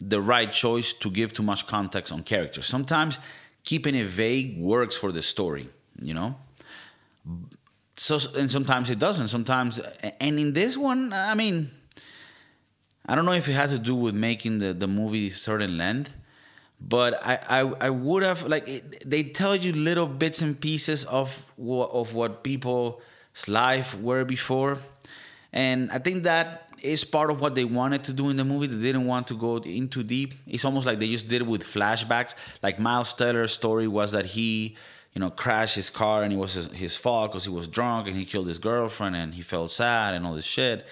the 0.00 0.20
right 0.20 0.50
choice 0.50 0.92
to 0.92 1.10
give 1.10 1.32
too 1.32 1.42
much 1.42 1.66
context 1.66 2.12
on 2.12 2.22
characters. 2.22 2.66
Sometimes 2.66 3.18
keeping 3.64 3.94
it 3.94 4.06
vague 4.06 4.58
works 4.58 4.96
for 4.96 5.12
the 5.12 5.22
story, 5.22 5.68
you 6.00 6.14
know. 6.14 6.36
So 7.96 8.18
and 8.38 8.50
sometimes 8.50 8.88
it 8.88 8.98
doesn't. 8.98 9.28
Sometimes 9.28 9.80
and 10.20 10.38
in 10.38 10.52
this 10.52 10.78
one, 10.78 11.12
I 11.12 11.34
mean, 11.34 11.70
I 13.04 13.14
don't 13.14 13.26
know 13.26 13.32
if 13.32 13.48
it 13.48 13.54
had 13.54 13.70
to 13.70 13.78
do 13.78 13.94
with 13.94 14.14
making 14.14 14.58
the 14.58 14.72
the 14.72 14.86
movie 14.86 15.30
certain 15.30 15.76
length, 15.76 16.14
but 16.80 17.20
I 17.26 17.38
I, 17.48 17.60
I 17.88 17.90
would 17.90 18.22
have 18.22 18.46
like 18.46 18.68
it, 18.68 19.02
they 19.04 19.24
tell 19.24 19.56
you 19.56 19.72
little 19.72 20.06
bits 20.06 20.40
and 20.42 20.58
pieces 20.58 21.04
of 21.06 21.44
what 21.56 21.90
of 21.90 22.14
what 22.14 22.44
people's 22.44 23.48
life 23.48 23.98
were 24.00 24.24
before 24.24 24.78
and 25.52 25.90
I 25.90 25.98
think 25.98 26.24
that 26.24 26.68
is 26.82 27.04
part 27.04 27.30
of 27.30 27.40
what 27.40 27.54
they 27.54 27.64
wanted 27.64 28.04
to 28.04 28.12
do 28.12 28.28
in 28.28 28.36
the 28.36 28.44
movie. 28.44 28.66
They 28.66 28.86
didn't 28.86 29.06
want 29.06 29.26
to 29.28 29.34
go 29.34 29.56
into 29.56 30.02
deep. 30.02 30.34
It's 30.46 30.64
almost 30.64 30.86
like 30.86 30.98
they 30.98 31.08
just 31.08 31.28
did 31.28 31.42
it 31.42 31.46
with 31.46 31.64
flashbacks. 31.64 32.34
Like 32.62 32.78
Miles 32.78 33.12
Teller's 33.14 33.52
story 33.52 33.88
was 33.88 34.12
that 34.12 34.26
he, 34.26 34.76
you 35.14 35.20
know, 35.20 35.30
crashed 35.30 35.74
his 35.74 35.90
car 35.90 36.22
and 36.22 36.32
it 36.32 36.36
was 36.36 36.54
his, 36.54 36.66
his 36.68 36.96
fault 36.96 37.32
because 37.32 37.44
he 37.44 37.50
was 37.50 37.66
drunk 37.66 38.06
and 38.06 38.16
he 38.16 38.24
killed 38.24 38.46
his 38.46 38.58
girlfriend 38.58 39.16
and 39.16 39.34
he 39.34 39.42
felt 39.42 39.70
sad 39.70 40.14
and 40.14 40.26
all 40.26 40.34
this 40.34 40.44
shit. 40.44 40.86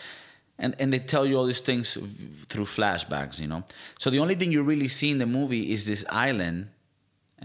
And, 0.58 0.74
and 0.78 0.90
they 0.90 0.98
tell 0.98 1.26
you 1.26 1.36
all 1.36 1.44
these 1.44 1.60
things 1.60 1.98
through 2.46 2.64
flashbacks, 2.64 3.38
you 3.38 3.46
know. 3.46 3.62
So 3.98 4.08
the 4.08 4.18
only 4.18 4.34
thing 4.34 4.52
you 4.52 4.62
really 4.62 4.88
see 4.88 5.10
in 5.10 5.18
the 5.18 5.26
movie 5.26 5.72
is 5.72 5.86
this 5.86 6.04
island 6.08 6.68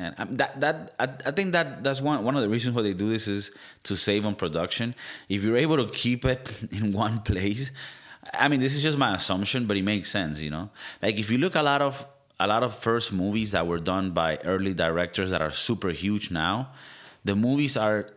and 0.02 0.38
that 0.38 0.60
that 0.60 0.96
I, 1.00 1.04
I, 1.30 1.32
think 1.32 1.52
that 1.52 1.84
that's 1.84 2.02
one 2.02 2.24
one 2.24 2.36
of 2.36 2.42
the 2.42 2.50
reasons 2.50 2.76
why 2.76 2.82
they 2.82 2.94
do 2.94 3.10
this 3.10 3.28
is 3.28 3.52
to 3.84 3.96
save 3.96 4.26
on 4.26 4.36
production. 4.36 4.96
If 5.30 5.44
you're 5.44 5.58
able 5.58 5.78
to 5.78 5.88
keep 5.92 6.26
it 6.26 6.64
in 6.72 6.92
one 6.92 7.20
place, 7.20 7.72
I 8.34 8.48
mean, 8.48 8.60
this 8.60 8.76
is 8.76 8.84
just 8.84 8.98
my 8.98 9.16
assumption, 9.16 9.66
but 9.66 9.78
it 9.78 9.84
makes 9.84 10.10
sense, 10.10 10.40
you 10.40 10.50
know. 10.50 10.70
Like 11.02 11.20
if 11.20 11.30
you 11.30 11.38
look 11.38 11.56
a 11.56 11.64
lot 11.64 11.82
of 11.82 12.06
a 12.40 12.48
lot 12.48 12.64
of 12.64 12.74
first 12.74 13.14
movies 13.14 13.52
that 13.52 13.68
were 13.68 13.80
done 13.80 14.12
by 14.12 14.38
early 14.44 14.74
directors 14.74 15.30
that 15.30 15.42
are 15.42 15.52
super 15.52 15.90
huge 15.90 16.32
now, 16.32 16.72
the 17.24 17.36
movies 17.36 17.78
are 17.78 18.10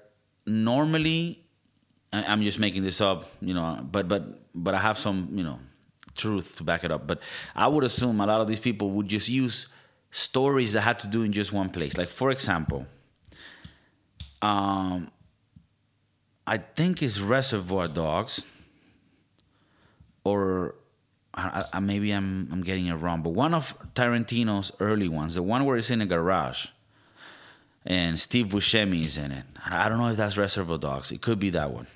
normally. 0.46 1.40
I'm 2.12 2.42
just 2.42 2.60
making 2.60 2.84
this 2.84 3.00
up, 3.00 3.28
you 3.40 3.54
know, 3.54 3.80
but 3.82 4.06
but 4.06 4.22
but 4.54 4.74
I 4.74 4.78
have 4.78 4.98
some, 4.98 5.30
you 5.32 5.42
know, 5.42 5.58
truth 6.16 6.56
to 6.56 6.62
back 6.62 6.84
it 6.84 6.92
up. 6.92 7.06
But 7.06 7.20
I 7.56 7.66
would 7.66 7.84
assume 7.84 8.20
a 8.20 8.26
lot 8.26 8.40
of 8.40 8.46
these 8.46 8.60
people 8.60 8.90
would 8.90 9.08
just 9.08 9.28
use 9.28 9.66
stories 10.14 10.74
that 10.74 10.82
had 10.82 10.96
to 10.96 11.08
do 11.08 11.24
in 11.24 11.32
just 11.32 11.52
one 11.52 11.68
place. 11.68 11.98
Like 11.98 12.08
for 12.08 12.30
example, 12.30 12.86
um, 14.40 15.10
I 16.46 16.58
think 16.58 17.02
it's 17.02 17.18
Reservoir 17.18 17.88
Dogs, 17.88 18.44
or 20.22 20.76
I, 21.34 21.64
I, 21.72 21.80
maybe 21.80 22.12
I'm 22.12 22.48
I'm 22.52 22.62
getting 22.62 22.86
it 22.86 22.94
wrong, 22.94 23.22
but 23.22 23.30
one 23.30 23.54
of 23.54 23.76
Tarantino's 23.94 24.70
early 24.78 25.08
ones, 25.08 25.34
the 25.34 25.42
one 25.42 25.64
where 25.64 25.76
it's 25.76 25.90
in 25.90 26.00
a 26.00 26.06
garage, 26.06 26.68
and 27.84 28.18
Steve 28.18 28.46
Buscemi 28.46 29.04
is 29.04 29.18
in 29.18 29.32
it. 29.32 29.44
I 29.66 29.88
don't 29.88 29.98
know 29.98 30.08
if 30.10 30.16
that's 30.16 30.38
Reservoir 30.38 30.78
Dogs. 30.78 31.10
It 31.10 31.22
could 31.22 31.40
be 31.40 31.50
that 31.50 31.72
one. 31.72 31.88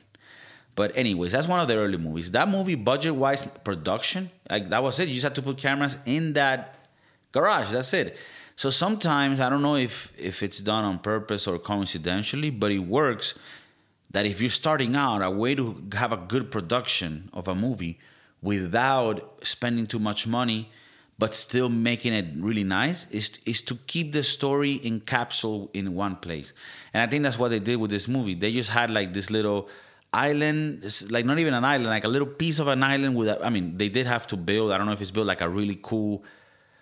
But 0.74 0.96
anyways, 0.96 1.32
that's 1.32 1.46
one 1.46 1.60
of 1.60 1.68
the 1.68 1.76
early 1.76 1.98
movies. 1.98 2.32
That 2.32 2.48
movie, 2.48 2.74
budget 2.74 3.14
wise, 3.14 3.46
production, 3.46 4.30
like 4.50 4.70
that 4.70 4.82
was 4.82 4.98
it. 4.98 5.06
You 5.08 5.14
just 5.14 5.24
had 5.24 5.36
to 5.36 5.42
put 5.42 5.58
cameras 5.58 5.96
in 6.04 6.32
that 6.32 6.77
garage. 7.32 7.70
That's 7.72 7.92
it. 7.92 8.16
So 8.56 8.70
sometimes 8.70 9.40
I 9.40 9.48
don't 9.48 9.62
know 9.62 9.76
if 9.76 10.12
if 10.16 10.42
it's 10.42 10.60
done 10.60 10.84
on 10.84 10.98
purpose 10.98 11.46
or 11.46 11.58
coincidentally, 11.58 12.50
but 12.50 12.72
it 12.72 12.80
works. 12.80 13.34
That 14.10 14.24
if 14.24 14.40
you're 14.40 14.48
starting 14.48 14.96
out, 14.96 15.20
a 15.20 15.30
way 15.30 15.54
to 15.54 15.76
have 15.92 16.12
a 16.12 16.16
good 16.16 16.50
production 16.50 17.28
of 17.34 17.46
a 17.46 17.54
movie 17.54 17.98
without 18.40 19.38
spending 19.42 19.86
too 19.86 19.98
much 19.98 20.26
money, 20.26 20.70
but 21.18 21.34
still 21.34 21.68
making 21.68 22.14
it 22.14 22.26
really 22.38 22.64
nice, 22.64 23.06
is 23.10 23.38
is 23.44 23.60
to 23.62 23.74
keep 23.86 24.12
the 24.12 24.22
story 24.22 24.72
in 24.72 25.00
capsule 25.00 25.70
in 25.74 25.94
one 25.94 26.16
place. 26.16 26.54
And 26.94 27.02
I 27.02 27.06
think 27.06 27.22
that's 27.22 27.38
what 27.38 27.50
they 27.50 27.58
did 27.58 27.76
with 27.76 27.90
this 27.90 28.08
movie. 28.08 28.34
They 28.34 28.50
just 28.52 28.70
had 28.70 28.90
like 28.90 29.12
this 29.12 29.30
little 29.30 29.68
island. 30.12 30.84
Like 31.10 31.26
not 31.26 31.38
even 31.38 31.52
an 31.52 31.64
island, 31.64 31.90
like 31.90 32.04
a 32.04 32.08
little 32.08 32.28
piece 32.28 32.58
of 32.58 32.68
an 32.68 32.82
island 32.82 33.14
with. 33.14 33.28
A, 33.28 33.44
I 33.44 33.50
mean, 33.50 33.76
they 33.76 33.90
did 33.90 34.06
have 34.06 34.26
to 34.28 34.36
build. 34.36 34.72
I 34.72 34.78
don't 34.78 34.86
know 34.86 34.92
if 34.92 35.02
it's 35.02 35.10
built 35.10 35.26
like 35.26 35.42
a 35.42 35.48
really 35.48 35.78
cool, 35.82 36.24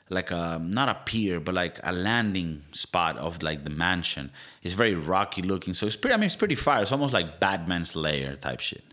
like 0.09 0.31
a 0.31 0.61
not 0.63 0.89
a 0.89 0.95
pier, 0.95 1.41
but 1.41 1.55
like 1.55 1.81
a 1.83 1.93
landing 1.93 2.63
spot 2.73 3.17
of 3.17 3.43
like 3.43 3.65
the 3.65 3.71
mansion. 3.71 4.31
It's 4.63 4.75
very 4.75 4.95
rocky 4.95 5.43
looking, 5.43 5.75
so 5.75 5.87
it's 5.87 5.97
pretty. 5.97 6.15
I 6.15 6.17
mean, 6.17 6.27
it's 6.27 6.37
pretty 6.37 6.55
fire. 6.55 6.83
It's 6.83 6.93
almost 6.93 7.13
like 7.13 7.41
Batman's 7.41 7.97
lair 7.97 8.37
type 8.37 8.61
shit. 8.61 8.85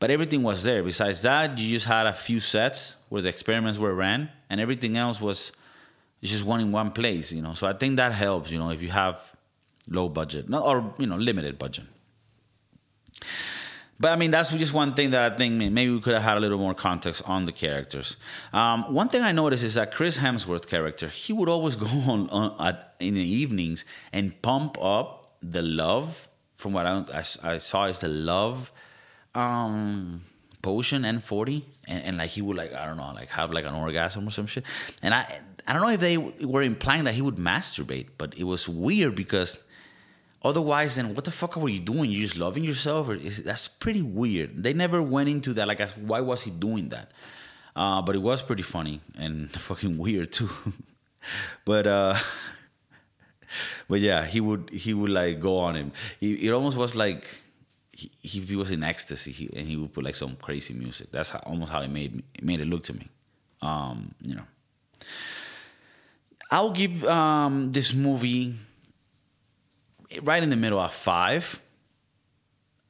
But 0.00 0.10
everything 0.12 0.44
was 0.44 0.62
there. 0.62 0.82
Besides 0.82 1.22
that, 1.22 1.58
you 1.58 1.70
just 1.70 1.86
had 1.86 2.06
a 2.06 2.12
few 2.12 2.38
sets 2.38 2.94
where 3.08 3.20
the 3.20 3.28
experiments 3.28 3.80
were 3.80 3.94
ran, 3.94 4.30
and 4.48 4.60
everything 4.60 4.96
else 4.96 5.20
was 5.20 5.52
just 6.22 6.44
one 6.44 6.60
in 6.60 6.70
one 6.70 6.92
place. 6.92 7.32
You 7.32 7.42
know, 7.42 7.54
so 7.54 7.66
I 7.66 7.72
think 7.72 7.96
that 7.96 8.12
helps. 8.12 8.50
You 8.50 8.58
know, 8.58 8.70
if 8.70 8.80
you 8.80 8.90
have 8.90 9.34
low 9.88 10.08
budget, 10.08 10.52
or 10.52 10.94
you 10.98 11.06
know 11.06 11.16
limited 11.16 11.58
budget. 11.58 11.84
But 14.00 14.12
I 14.12 14.16
mean, 14.16 14.30
that's 14.30 14.50
just 14.50 14.72
one 14.72 14.94
thing 14.94 15.10
that 15.10 15.32
I 15.32 15.36
think 15.36 15.54
maybe 15.54 15.90
we 15.90 16.00
could 16.00 16.14
have 16.14 16.22
had 16.22 16.36
a 16.36 16.40
little 16.40 16.58
more 16.58 16.74
context 16.74 17.22
on 17.26 17.46
the 17.46 17.52
characters. 17.52 18.16
Um, 18.52 18.94
one 18.94 19.08
thing 19.08 19.22
I 19.22 19.32
noticed 19.32 19.64
is 19.64 19.74
that 19.74 19.92
Chris 19.92 20.18
Hemsworth 20.18 20.68
character, 20.68 21.08
he 21.08 21.32
would 21.32 21.48
always 21.48 21.74
go 21.84 21.86
on, 21.86 22.30
on 22.30 22.54
at, 22.64 22.94
in 23.00 23.14
the 23.14 23.20
evenings 23.20 23.84
and 24.12 24.40
pump 24.42 24.78
up 24.80 25.36
the 25.42 25.62
love. 25.62 26.28
From 26.56 26.72
what 26.72 26.86
I, 26.86 27.04
I, 27.14 27.54
I 27.54 27.58
saw, 27.58 27.84
is 27.84 28.00
the 28.00 28.08
love 28.08 28.72
um, 29.34 30.22
potion 30.60 31.02
N40, 31.02 31.62
and, 31.86 32.04
and 32.04 32.18
like 32.18 32.30
he 32.30 32.42
would 32.42 32.56
like 32.56 32.72
I 32.72 32.84
don't 32.86 32.96
know, 32.96 33.12
like 33.14 33.28
have 33.30 33.52
like 33.52 33.64
an 33.64 33.74
orgasm 33.74 34.26
or 34.26 34.30
some 34.30 34.46
shit. 34.46 34.64
And 35.00 35.14
I 35.14 35.40
I 35.68 35.72
don't 35.72 35.82
know 35.82 35.90
if 35.90 36.00
they 36.00 36.16
were 36.16 36.62
implying 36.62 37.04
that 37.04 37.14
he 37.14 37.22
would 37.22 37.36
masturbate, 37.36 38.06
but 38.16 38.34
it 38.36 38.44
was 38.44 38.68
weird 38.68 39.14
because 39.14 39.62
otherwise, 40.42 40.96
then 40.96 41.14
what 41.14 41.24
the 41.24 41.30
fuck 41.30 41.56
were 41.56 41.68
you 41.68 41.80
doing? 41.80 42.10
You 42.10 42.22
just 42.22 42.36
loving 42.36 42.64
yourself? 42.64 43.08
Or 43.08 43.14
is, 43.14 43.44
that's 43.44 43.68
pretty 43.68 44.02
weird. 44.02 44.62
They 44.62 44.72
never 44.72 45.02
went 45.02 45.28
into 45.28 45.52
that. 45.54 45.68
Like, 45.68 45.80
why 45.92 46.20
was 46.20 46.42
he 46.42 46.50
doing 46.50 46.88
that? 46.90 47.10
Uh, 47.74 48.02
but 48.02 48.16
it 48.16 48.22
was 48.22 48.42
pretty 48.42 48.62
funny 48.62 49.00
and 49.16 49.50
fucking 49.68 49.98
weird 49.98 50.32
too. 50.32 50.50
but 51.64 51.86
uh, 51.86 52.14
but 53.88 54.00
yeah, 54.00 54.24
he 54.24 54.40
would 54.40 54.70
he 54.70 54.94
would 54.94 55.10
like 55.10 55.40
go 55.40 55.58
on 55.58 55.76
him. 55.76 55.92
He, 56.20 56.46
it 56.46 56.52
almost 56.52 56.76
was 56.76 56.96
like 56.96 57.28
he, 57.92 58.10
he 58.22 58.56
was 58.56 58.70
in 58.70 58.82
ecstasy 58.82 59.32
he, 59.32 59.50
and 59.56 59.66
he 59.66 59.76
would 59.76 59.92
put 59.92 60.04
like 60.04 60.14
some 60.14 60.36
crazy 60.36 60.74
music. 60.74 61.10
That's 61.10 61.30
how, 61.30 61.40
almost 61.40 61.72
how 61.72 61.80
it 61.82 61.88
made 61.88 62.16
me, 62.16 62.22
it 62.34 62.44
made 62.44 62.60
it 62.60 62.66
look 62.66 62.82
to 62.84 62.92
me. 62.94 63.08
Um, 63.60 64.14
you 64.22 64.36
know, 64.36 64.44
I'll 66.50 66.70
give 66.70 67.04
um, 67.04 67.72
this 67.72 67.92
movie 67.94 68.54
right 70.22 70.42
in 70.42 70.50
the 70.50 70.56
middle 70.56 70.78
of 70.78 70.92
five. 70.92 71.60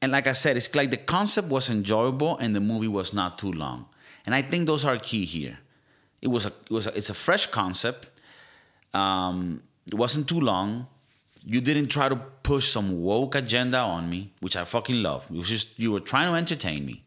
And 0.01 0.11
like 0.11 0.27
I 0.27 0.33
said, 0.33 0.55
it's 0.55 0.73
like 0.75 0.91
the 0.91 0.97
concept 0.97 1.49
was 1.49 1.69
enjoyable 1.69 2.37
and 2.37 2.55
the 2.55 2.61
movie 2.61 2.87
was 2.87 3.13
not 3.13 3.37
too 3.37 3.51
long. 3.51 3.85
And 4.25 4.33
I 4.33 4.41
think 4.41 4.65
those 4.65 4.85
are 4.85 4.97
key 4.97 5.25
here. 5.25 5.59
It 6.21 6.27
was 6.27 6.45
a, 6.45 6.49
it 6.49 6.71
was 6.71 6.87
a, 6.87 6.97
it's 6.97 7.09
a 7.09 7.13
fresh 7.13 7.47
concept. 7.47 8.09
Um, 8.93 9.61
it 9.87 9.95
wasn't 9.95 10.27
too 10.27 10.39
long. 10.39 10.87
You 11.45 11.61
didn't 11.61 11.87
try 11.87 12.09
to 12.09 12.15
push 12.15 12.69
some 12.69 13.01
woke 13.01 13.35
agenda 13.35 13.79
on 13.79 14.09
me, 14.09 14.33
which 14.39 14.55
I 14.55 14.65
fucking 14.65 15.01
love. 15.01 15.25
It 15.29 15.37
was 15.37 15.49
just 15.49 15.79
you 15.79 15.91
were 15.91 15.99
trying 15.99 16.31
to 16.31 16.35
entertain 16.35 16.85
me. 16.85 17.03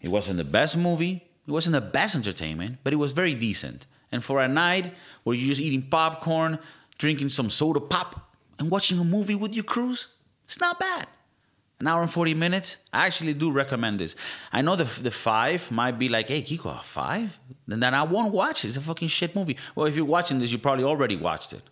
It 0.00 0.08
wasn't 0.08 0.38
the 0.38 0.44
best 0.44 0.76
movie. 0.76 1.24
It 1.46 1.50
wasn't 1.50 1.74
the 1.74 1.80
best 1.80 2.14
entertainment, 2.14 2.78
but 2.84 2.92
it 2.92 2.96
was 2.96 3.12
very 3.12 3.34
decent. 3.34 3.86
And 4.10 4.24
for 4.24 4.42
a 4.42 4.48
night 4.48 4.92
where 5.22 5.36
you're 5.36 5.48
just 5.48 5.60
eating 5.60 5.82
popcorn, 5.82 6.58
drinking 6.98 7.28
some 7.28 7.50
soda 7.50 7.80
pop, 7.80 8.27
and 8.58 8.70
watching 8.70 8.98
a 8.98 9.04
movie 9.04 9.34
with 9.34 9.54
your 9.54 9.64
cruise, 9.64 10.08
it's 10.46 10.60
not 10.60 10.78
bad. 10.78 11.06
An 11.80 11.86
hour 11.86 12.02
and 12.02 12.10
40 12.10 12.34
minutes. 12.34 12.78
I 12.92 13.06
actually 13.06 13.34
do 13.34 13.52
recommend 13.52 14.00
this. 14.00 14.16
I 14.52 14.62
know 14.62 14.74
the 14.74 14.84
the 15.00 15.12
five 15.12 15.70
might 15.70 15.96
be 15.96 16.08
like, 16.08 16.28
hey, 16.28 16.42
Kiko, 16.42 16.82
five? 16.82 17.38
Then, 17.68 17.78
then 17.78 17.94
I 17.94 18.02
won't 18.02 18.32
watch 18.32 18.64
it. 18.64 18.68
It's 18.68 18.76
a 18.76 18.80
fucking 18.80 19.08
shit 19.08 19.36
movie. 19.36 19.56
Well, 19.76 19.86
if 19.86 19.94
you're 19.94 20.04
watching 20.04 20.40
this, 20.40 20.50
you 20.50 20.58
probably 20.58 20.84
already 20.84 21.16
watched 21.16 21.52
it. 21.52 21.62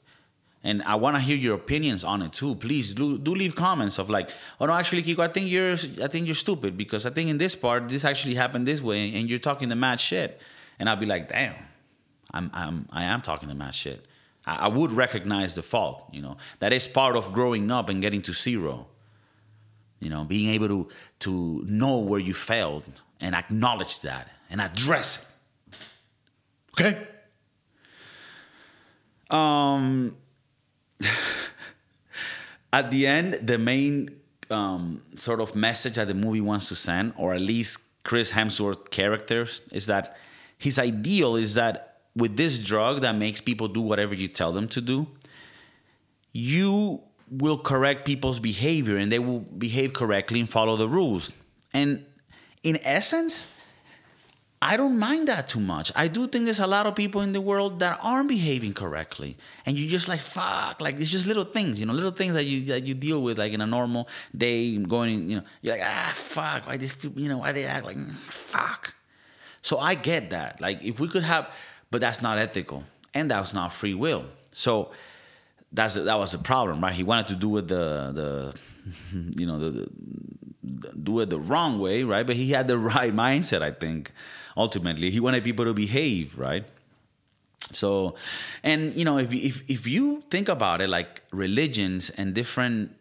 And 0.62 0.82
I 0.82 0.94
want 0.94 1.16
to 1.16 1.20
hear 1.20 1.36
your 1.36 1.56
opinions 1.56 2.04
on 2.04 2.22
it 2.22 2.32
too. 2.32 2.54
Please 2.54 2.94
do, 2.94 3.18
do 3.18 3.34
leave 3.34 3.54
comments 3.56 3.98
of 3.98 4.08
like, 4.08 4.30
oh 4.60 4.66
no, 4.66 4.74
actually, 4.74 5.02
Kiko, 5.02 5.20
I 5.20 5.28
think 5.28 5.48
you're 5.48 5.72
I 5.72 6.08
think 6.08 6.26
you're 6.26 6.36
stupid 6.36 6.76
because 6.76 7.04
I 7.04 7.10
think 7.10 7.28
in 7.28 7.38
this 7.38 7.56
part 7.56 7.88
this 7.88 8.04
actually 8.04 8.36
happened 8.36 8.66
this 8.66 8.80
way, 8.80 9.12
and 9.14 9.28
you're 9.28 9.40
talking 9.40 9.68
the 9.68 9.76
mad 9.76 9.98
shit. 9.98 10.40
And 10.78 10.88
I'll 10.88 10.96
be 10.96 11.06
like, 11.06 11.28
damn, 11.28 11.56
I'm 12.32 12.50
I'm 12.54 12.88
I 12.92 13.04
am 13.04 13.22
talking 13.22 13.48
the 13.48 13.56
mad 13.56 13.74
shit. 13.74 14.06
I, 14.46 14.68
would 14.68 14.92
recognize 14.92 15.54
the 15.54 15.62
fault. 15.62 16.08
You 16.12 16.22
know, 16.22 16.36
that 16.60 16.72
is 16.72 16.86
part 16.86 17.16
of 17.16 17.32
growing 17.32 17.70
up 17.70 17.88
and 17.88 18.00
getting 18.00 18.22
to 18.22 18.32
zero. 18.32 18.86
You 20.00 20.10
know, 20.10 20.24
being 20.24 20.50
able 20.50 20.68
to 20.68 20.88
to 21.20 21.64
know 21.66 21.98
where 21.98 22.20
you 22.20 22.34
failed 22.34 22.84
and 23.20 23.34
acknowledge 23.34 24.00
that 24.00 24.30
and 24.50 24.60
address 24.60 25.34
it. 25.70 25.76
Okay. 26.78 27.06
Um. 29.30 30.16
at 32.72 32.90
the 32.90 33.06
end, 33.06 33.34
the 33.42 33.58
main 33.58 34.10
um, 34.50 35.00
sort 35.14 35.40
of 35.40 35.54
message 35.54 35.94
that 35.94 36.08
the 36.08 36.14
movie 36.14 36.40
wants 36.40 36.68
to 36.68 36.74
send, 36.74 37.14
or 37.16 37.34
at 37.34 37.40
least 37.40 38.02
Chris 38.04 38.32
Hemsworth 38.32 38.90
characters, 38.90 39.62
is 39.72 39.86
that 39.86 40.16
his 40.58 40.78
ideal 40.78 41.36
is 41.36 41.54
that 41.54 41.95
with 42.16 42.36
this 42.36 42.58
drug 42.58 43.02
that 43.02 43.14
makes 43.14 43.40
people 43.40 43.68
do 43.68 43.80
whatever 43.80 44.14
you 44.14 44.26
tell 44.26 44.52
them 44.52 44.66
to 44.68 44.80
do, 44.80 45.06
you 46.32 47.02
will 47.30 47.58
correct 47.58 48.04
people's 48.06 48.40
behavior 48.40 48.96
and 48.96 49.12
they 49.12 49.18
will 49.18 49.40
behave 49.40 49.92
correctly 49.92 50.40
and 50.40 50.48
follow 50.48 50.76
the 50.76 50.88
rules. 50.88 51.32
And 51.72 52.04
in 52.62 52.78
essence, 52.82 53.48
I 54.62 54.76
don't 54.78 54.98
mind 54.98 55.28
that 55.28 55.48
too 55.48 55.60
much. 55.60 55.92
I 55.94 56.08
do 56.08 56.26
think 56.26 56.46
there's 56.46 56.60
a 56.60 56.66
lot 56.66 56.86
of 56.86 56.94
people 56.94 57.20
in 57.20 57.32
the 57.32 57.40
world 57.40 57.80
that 57.80 58.00
aren't 58.02 58.28
behaving 58.28 58.72
correctly, 58.72 59.36
and 59.66 59.78
you're 59.78 59.90
just 59.90 60.08
like 60.08 60.20
fuck, 60.20 60.80
like 60.80 60.98
it's 60.98 61.10
just 61.10 61.26
little 61.26 61.44
things, 61.44 61.78
you 61.78 61.84
know, 61.84 61.92
little 61.92 62.10
things 62.10 62.34
that 62.34 62.44
you 62.44 62.64
that 62.66 62.84
you 62.84 62.94
deal 62.94 63.22
with 63.22 63.38
like 63.38 63.52
in 63.52 63.60
a 63.60 63.66
normal 63.66 64.08
day, 64.34 64.76
going, 64.78 65.28
you 65.28 65.36
know, 65.36 65.42
you're 65.60 65.74
like 65.74 65.84
ah 65.84 66.12
fuck, 66.14 66.66
why 66.66 66.78
this, 66.78 66.96
you 67.14 67.28
know, 67.28 67.38
why 67.38 67.52
they 67.52 67.64
act 67.64 67.84
like 67.84 67.98
fuck. 68.28 68.94
So 69.60 69.78
I 69.78 69.94
get 69.94 70.30
that. 70.30 70.60
Like 70.60 70.82
if 70.82 71.00
we 71.00 71.08
could 71.08 71.24
have 71.24 71.52
but 71.90 72.00
that's 72.00 72.22
not 72.22 72.38
ethical 72.38 72.84
and 73.16 73.30
that 73.30 73.40
was 73.40 73.54
not 73.54 73.72
free 73.72 73.94
will. 73.94 74.24
So 74.52 74.90
that's 75.72 75.94
that 75.94 76.18
was 76.18 76.32
the 76.32 76.38
problem, 76.38 76.82
right? 76.82 76.92
He 76.92 77.02
wanted 77.02 77.26
to 77.28 77.36
do 77.36 77.56
it 77.56 77.68
the 77.68 78.12
the 78.20 78.30
you 79.40 79.46
know 79.46 79.58
the, 79.58 79.70
the, 79.70 80.92
do 80.92 81.20
it 81.20 81.30
the 81.30 81.40
wrong 81.40 81.78
way, 81.80 82.02
right? 82.02 82.26
But 82.26 82.36
he 82.36 82.50
had 82.50 82.68
the 82.68 82.78
right 82.92 83.14
mindset, 83.14 83.62
I 83.62 83.70
think. 83.70 84.12
Ultimately, 84.56 85.10
he 85.10 85.20
wanted 85.20 85.44
people 85.44 85.64
to 85.64 85.74
behave, 85.74 86.38
right? 86.38 86.64
So, 87.72 88.14
and 88.62 88.94
you 88.94 89.04
know, 89.04 89.18
if 89.18 89.32
if 89.32 89.68
if 89.68 89.86
you 89.86 90.22
think 90.30 90.48
about 90.48 90.80
it, 90.80 90.88
like 90.88 91.22
religions 91.30 92.10
and 92.10 92.34
different, 92.34 92.94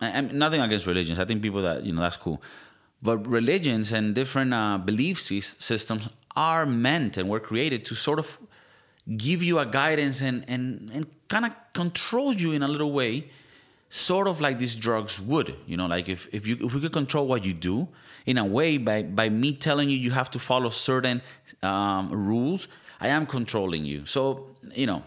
and 0.00 0.32
nothing 0.32 0.60
against 0.60 0.86
religions. 0.86 1.18
I 1.18 1.24
think 1.24 1.42
people 1.42 1.62
that 1.62 1.84
you 1.84 1.92
know 1.92 2.02
that's 2.02 2.16
cool, 2.16 2.42
but 3.02 3.26
religions 3.26 3.92
and 3.92 4.14
different 4.14 4.52
uh, 4.54 4.78
belief 4.78 5.20
systems 5.20 6.08
are 6.36 6.66
meant 6.66 7.16
and 7.16 7.28
were 7.28 7.40
created 7.40 7.84
to 7.86 7.94
sort 7.94 8.18
of 8.18 8.38
give 9.16 9.42
you 9.42 9.58
a 9.58 9.66
guidance 9.66 10.20
and 10.20 10.44
and, 10.48 10.90
and 10.92 11.06
kind 11.28 11.44
of 11.44 11.52
control 11.72 12.32
you 12.32 12.52
in 12.52 12.62
a 12.62 12.68
little 12.68 12.92
way 12.92 13.28
sort 13.88 14.26
of 14.26 14.40
like 14.40 14.58
these 14.58 14.74
drugs 14.74 15.20
would 15.20 15.54
you 15.66 15.76
know 15.76 15.86
like 15.86 16.08
if, 16.08 16.28
if 16.32 16.46
you 16.46 16.56
if 16.60 16.72
we 16.74 16.80
could 16.80 16.92
control 16.92 17.26
what 17.26 17.44
you 17.44 17.52
do 17.52 17.86
in 18.26 18.38
a 18.38 18.44
way 18.44 18.78
by 18.78 19.02
by 19.02 19.28
me 19.28 19.52
telling 19.52 19.90
you 19.90 19.96
you 19.96 20.10
have 20.10 20.30
to 20.30 20.38
follow 20.38 20.70
certain 20.70 21.20
um, 21.62 22.10
rules 22.10 22.68
i 23.00 23.08
am 23.08 23.26
controlling 23.26 23.84
you. 23.84 24.06
So 24.06 24.46
you 24.74 24.86
know 24.86 25.02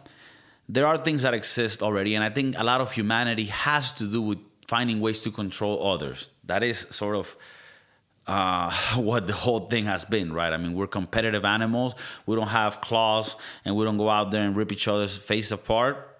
there 0.67 0.85
are 0.85 0.97
things 0.97 1.21
that 1.21 1.33
exist 1.33 1.81
already 1.81 2.15
and 2.15 2.23
i 2.23 2.29
think 2.29 2.55
a 2.57 2.63
lot 2.63 2.81
of 2.81 2.91
humanity 2.91 3.45
has 3.45 3.93
to 3.93 4.05
do 4.05 4.21
with 4.21 4.39
finding 4.67 4.99
ways 4.99 5.21
to 5.21 5.31
control 5.31 5.87
others. 5.87 6.29
That 6.45 6.63
is 6.63 6.79
sort 6.79 7.15
of 7.15 7.35
uh, 8.27 8.71
what 8.95 9.27
the 9.27 9.33
whole 9.33 9.61
thing 9.61 9.85
has 9.85 10.05
been, 10.05 10.33
right? 10.33 10.51
I 10.51 10.57
mean, 10.57 10.73
we're 10.73 10.87
competitive 10.87 11.45
animals. 11.45 11.95
We 12.25 12.35
don't 12.35 12.47
have 12.47 12.81
claws, 12.81 13.35
and 13.63 13.75
we 13.75 13.85
don't 13.85 13.97
go 13.97 14.09
out 14.09 14.31
there 14.31 14.43
and 14.43 14.55
rip 14.55 14.71
each 14.71 14.87
other's 14.87 15.17
face 15.17 15.51
apart. 15.51 16.11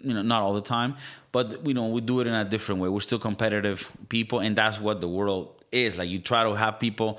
You 0.00 0.14
know, 0.14 0.22
not 0.22 0.42
all 0.42 0.54
the 0.54 0.62
time, 0.62 0.96
but 1.32 1.66
you 1.66 1.74
know, 1.74 1.88
we 1.88 2.00
do 2.00 2.20
it 2.20 2.26
in 2.26 2.34
a 2.34 2.44
different 2.44 2.80
way. 2.80 2.88
We're 2.88 3.00
still 3.00 3.18
competitive 3.18 3.90
people, 4.08 4.40
and 4.40 4.56
that's 4.56 4.80
what 4.80 5.00
the 5.00 5.08
world 5.08 5.64
is. 5.70 5.98
Like 5.98 6.08
you 6.08 6.18
try 6.18 6.44
to 6.44 6.54
have 6.54 6.78
people 6.78 7.18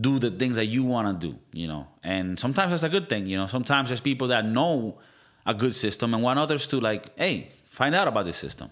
do 0.00 0.18
the 0.18 0.30
things 0.30 0.56
that 0.56 0.66
you 0.66 0.84
want 0.84 1.20
to 1.20 1.28
do, 1.28 1.38
you 1.52 1.68
know, 1.68 1.86
and 2.02 2.38
sometimes 2.38 2.70
that's 2.70 2.82
a 2.82 2.88
good 2.88 3.08
thing. 3.08 3.26
You 3.26 3.36
know, 3.36 3.46
sometimes 3.46 3.88
there's 3.88 4.00
people 4.00 4.28
that 4.28 4.44
know 4.44 4.98
a 5.46 5.54
good 5.54 5.74
system 5.74 6.14
and 6.14 6.22
want 6.22 6.38
others 6.38 6.66
to 6.68 6.80
like, 6.80 7.16
hey, 7.18 7.48
find 7.64 7.94
out 7.94 8.08
about 8.08 8.24
this 8.24 8.36
system. 8.36 8.70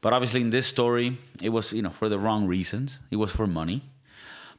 But 0.00 0.12
obviously, 0.12 0.40
in 0.40 0.50
this 0.50 0.66
story, 0.66 1.18
it 1.42 1.48
was 1.48 1.72
you 1.72 1.82
know 1.82 1.90
for 1.90 2.08
the 2.08 2.18
wrong 2.18 2.46
reasons. 2.46 3.00
It 3.10 3.16
was 3.16 3.32
for 3.32 3.46
money 3.46 3.82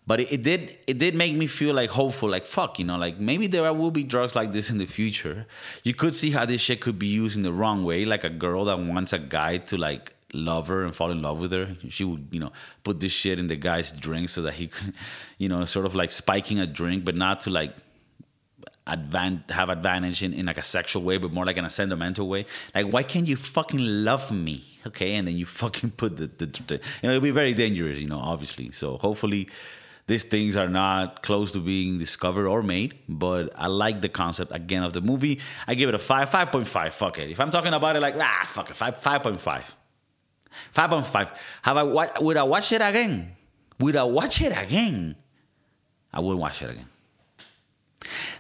but 0.08 0.22
it, 0.22 0.32
it, 0.32 0.42
did 0.42 0.78
it 0.88 0.98
did 0.98 1.14
make 1.14 1.36
me 1.36 1.46
feel 1.46 1.76
like 1.76 1.90
hopeful 1.92 2.30
like 2.30 2.46
fuck 2.46 2.80
you 2.80 2.86
know 2.86 2.98
like 2.98 3.20
maybe 3.20 3.46
there 3.46 3.72
will 3.74 3.92
be 3.92 4.04
drugs 4.04 4.36
like 4.36 4.52
this 4.54 4.70
in 4.70 4.78
the 4.78 4.86
future 4.86 5.46
you 5.84 5.94
could 5.94 6.16
see 6.16 6.32
how 6.32 6.46
this 6.46 6.62
shit 6.62 6.82
could 6.82 6.98
be 6.98 7.08
used 7.08 7.36
in 7.36 7.44
the 7.44 7.54
wrong 7.54 7.84
way 7.84 8.06
like 8.06 8.24
a 8.24 8.30
girl 8.30 8.66
that 8.66 8.80
wants 8.80 9.14
a 9.14 9.20
guy 9.20 9.58
to 9.58 9.78
like 9.78 10.14
love 10.34 10.68
her 10.68 10.84
and 10.84 10.96
fall 10.96 11.12
in 11.12 11.22
love 11.22 11.40
with 11.40 11.52
her. 11.52 11.76
She 11.90 12.04
would, 12.04 12.28
you 12.32 12.40
know, 12.40 12.52
put 12.84 13.00
this 13.00 13.12
shit 13.12 13.40
in 13.40 13.48
the 13.48 13.56
guy's 13.56 13.92
drink 13.92 14.30
so 14.30 14.42
that 14.44 14.54
he 14.54 14.68
could, 14.68 14.94
you 15.38 15.50
know, 15.50 15.64
sort 15.66 15.86
of 15.86 15.96
like 15.96 16.12
spiking 16.12 16.60
a 16.60 16.68
drink, 16.68 17.06
but 17.06 17.16
not 17.16 17.42
to 17.42 17.50
like 17.50 17.76
advan- 18.86 19.50
have 19.50 19.70
advantage 19.70 20.24
in, 20.24 20.34
in 20.34 20.46
like 20.46 20.58
a 20.58 20.64
sexual 20.64 21.04
way, 21.04 21.18
but 21.18 21.32
more 21.32 21.46
like 21.46 21.58
in 21.58 21.66
a 21.66 21.70
sentimental 21.70 22.28
way. 22.28 22.46
Like, 22.74 22.92
why 22.92 23.04
can't 23.04 23.28
you 23.28 23.36
fucking 23.36 23.80
love 23.80 24.32
me? 24.32 24.64
Okay. 24.86 25.16
And 25.16 25.28
then 25.28 25.38
you 25.38 25.46
fucking 25.64 25.92
put 25.92 26.18
the, 26.18 26.28
the, 26.28 26.46
the 26.46 26.76
you 26.76 27.04
know, 27.04 27.10
it'll 27.10 27.22
be 27.22 27.32
very 27.32 27.54
dangerous, 27.54 28.00
you 28.00 28.08
know, 28.08 28.20
obviously. 28.20 28.72
So 28.72 28.98
hopefully 28.98 29.50
these 30.08 30.24
things 30.24 30.56
are 30.56 30.70
not 30.70 31.22
close 31.22 31.52
to 31.52 31.60
being 31.60 31.98
discovered 31.98 32.48
or 32.48 32.64
made, 32.64 32.98
but 33.10 33.52
I 33.56 33.68
like 33.68 34.00
the 34.00 34.08
concept 34.10 34.54
again 34.54 34.84
of 34.84 34.94
the 34.94 35.02
movie. 35.02 35.40
I 35.68 35.76
give 35.76 35.90
it 35.90 35.96
a 35.96 36.00
five, 36.00 36.30
5.5. 36.30 36.94
Fuck 36.94 37.20
it. 37.20 37.30
If 37.30 37.42
I'm 37.42 37.52
talking 37.52 37.74
about 37.74 37.98
it 37.98 38.00
like, 38.00 38.16
ah, 38.18 38.46
fuck 38.48 38.70
it, 38.70 38.78
5, 38.78 39.02
5.5. 39.02 39.64
5.5. 40.74 41.38
Have 41.64 41.78
I 41.78 41.84
would 41.84 42.38
I 42.38 42.44
watch 42.44 42.72
it 42.72 42.82
again? 42.82 43.36
Would 43.80 43.98
I 43.98 44.04
watch 44.04 44.42
it 44.42 44.58
again? 44.58 45.18
I 46.14 46.22
wouldn't 46.22 46.40
watch 46.40 46.62
it 46.62 46.72
again. 46.72 46.88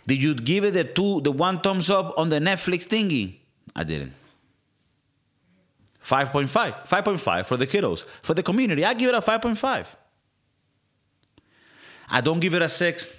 Did 0.07 0.23
you 0.23 0.35
give 0.35 0.63
it 0.63 0.71
the 0.71 0.85
two, 0.85 1.19
the 1.19 1.33
one 1.33 1.59
thumbs 1.59 1.89
up 1.89 2.17
on 2.17 2.29
the 2.29 2.39
Netflix 2.39 2.87
thingy? 2.87 3.35
I 3.75 3.83
didn't. 3.83 4.13
5.5. 6.01 6.87
5.5 6.87 7.45
for 7.45 7.57
the 7.57 7.67
kiddos. 7.67 8.05
For 8.21 8.33
the 8.33 8.41
community, 8.41 8.85
I 8.85 8.93
give 8.93 9.09
it 9.09 9.15
a 9.15 9.19
5.5. 9.19 9.85
I 12.09 12.21
don't 12.21 12.39
give 12.39 12.53
it 12.53 12.61
a 12.61 12.69
six. 12.69 13.15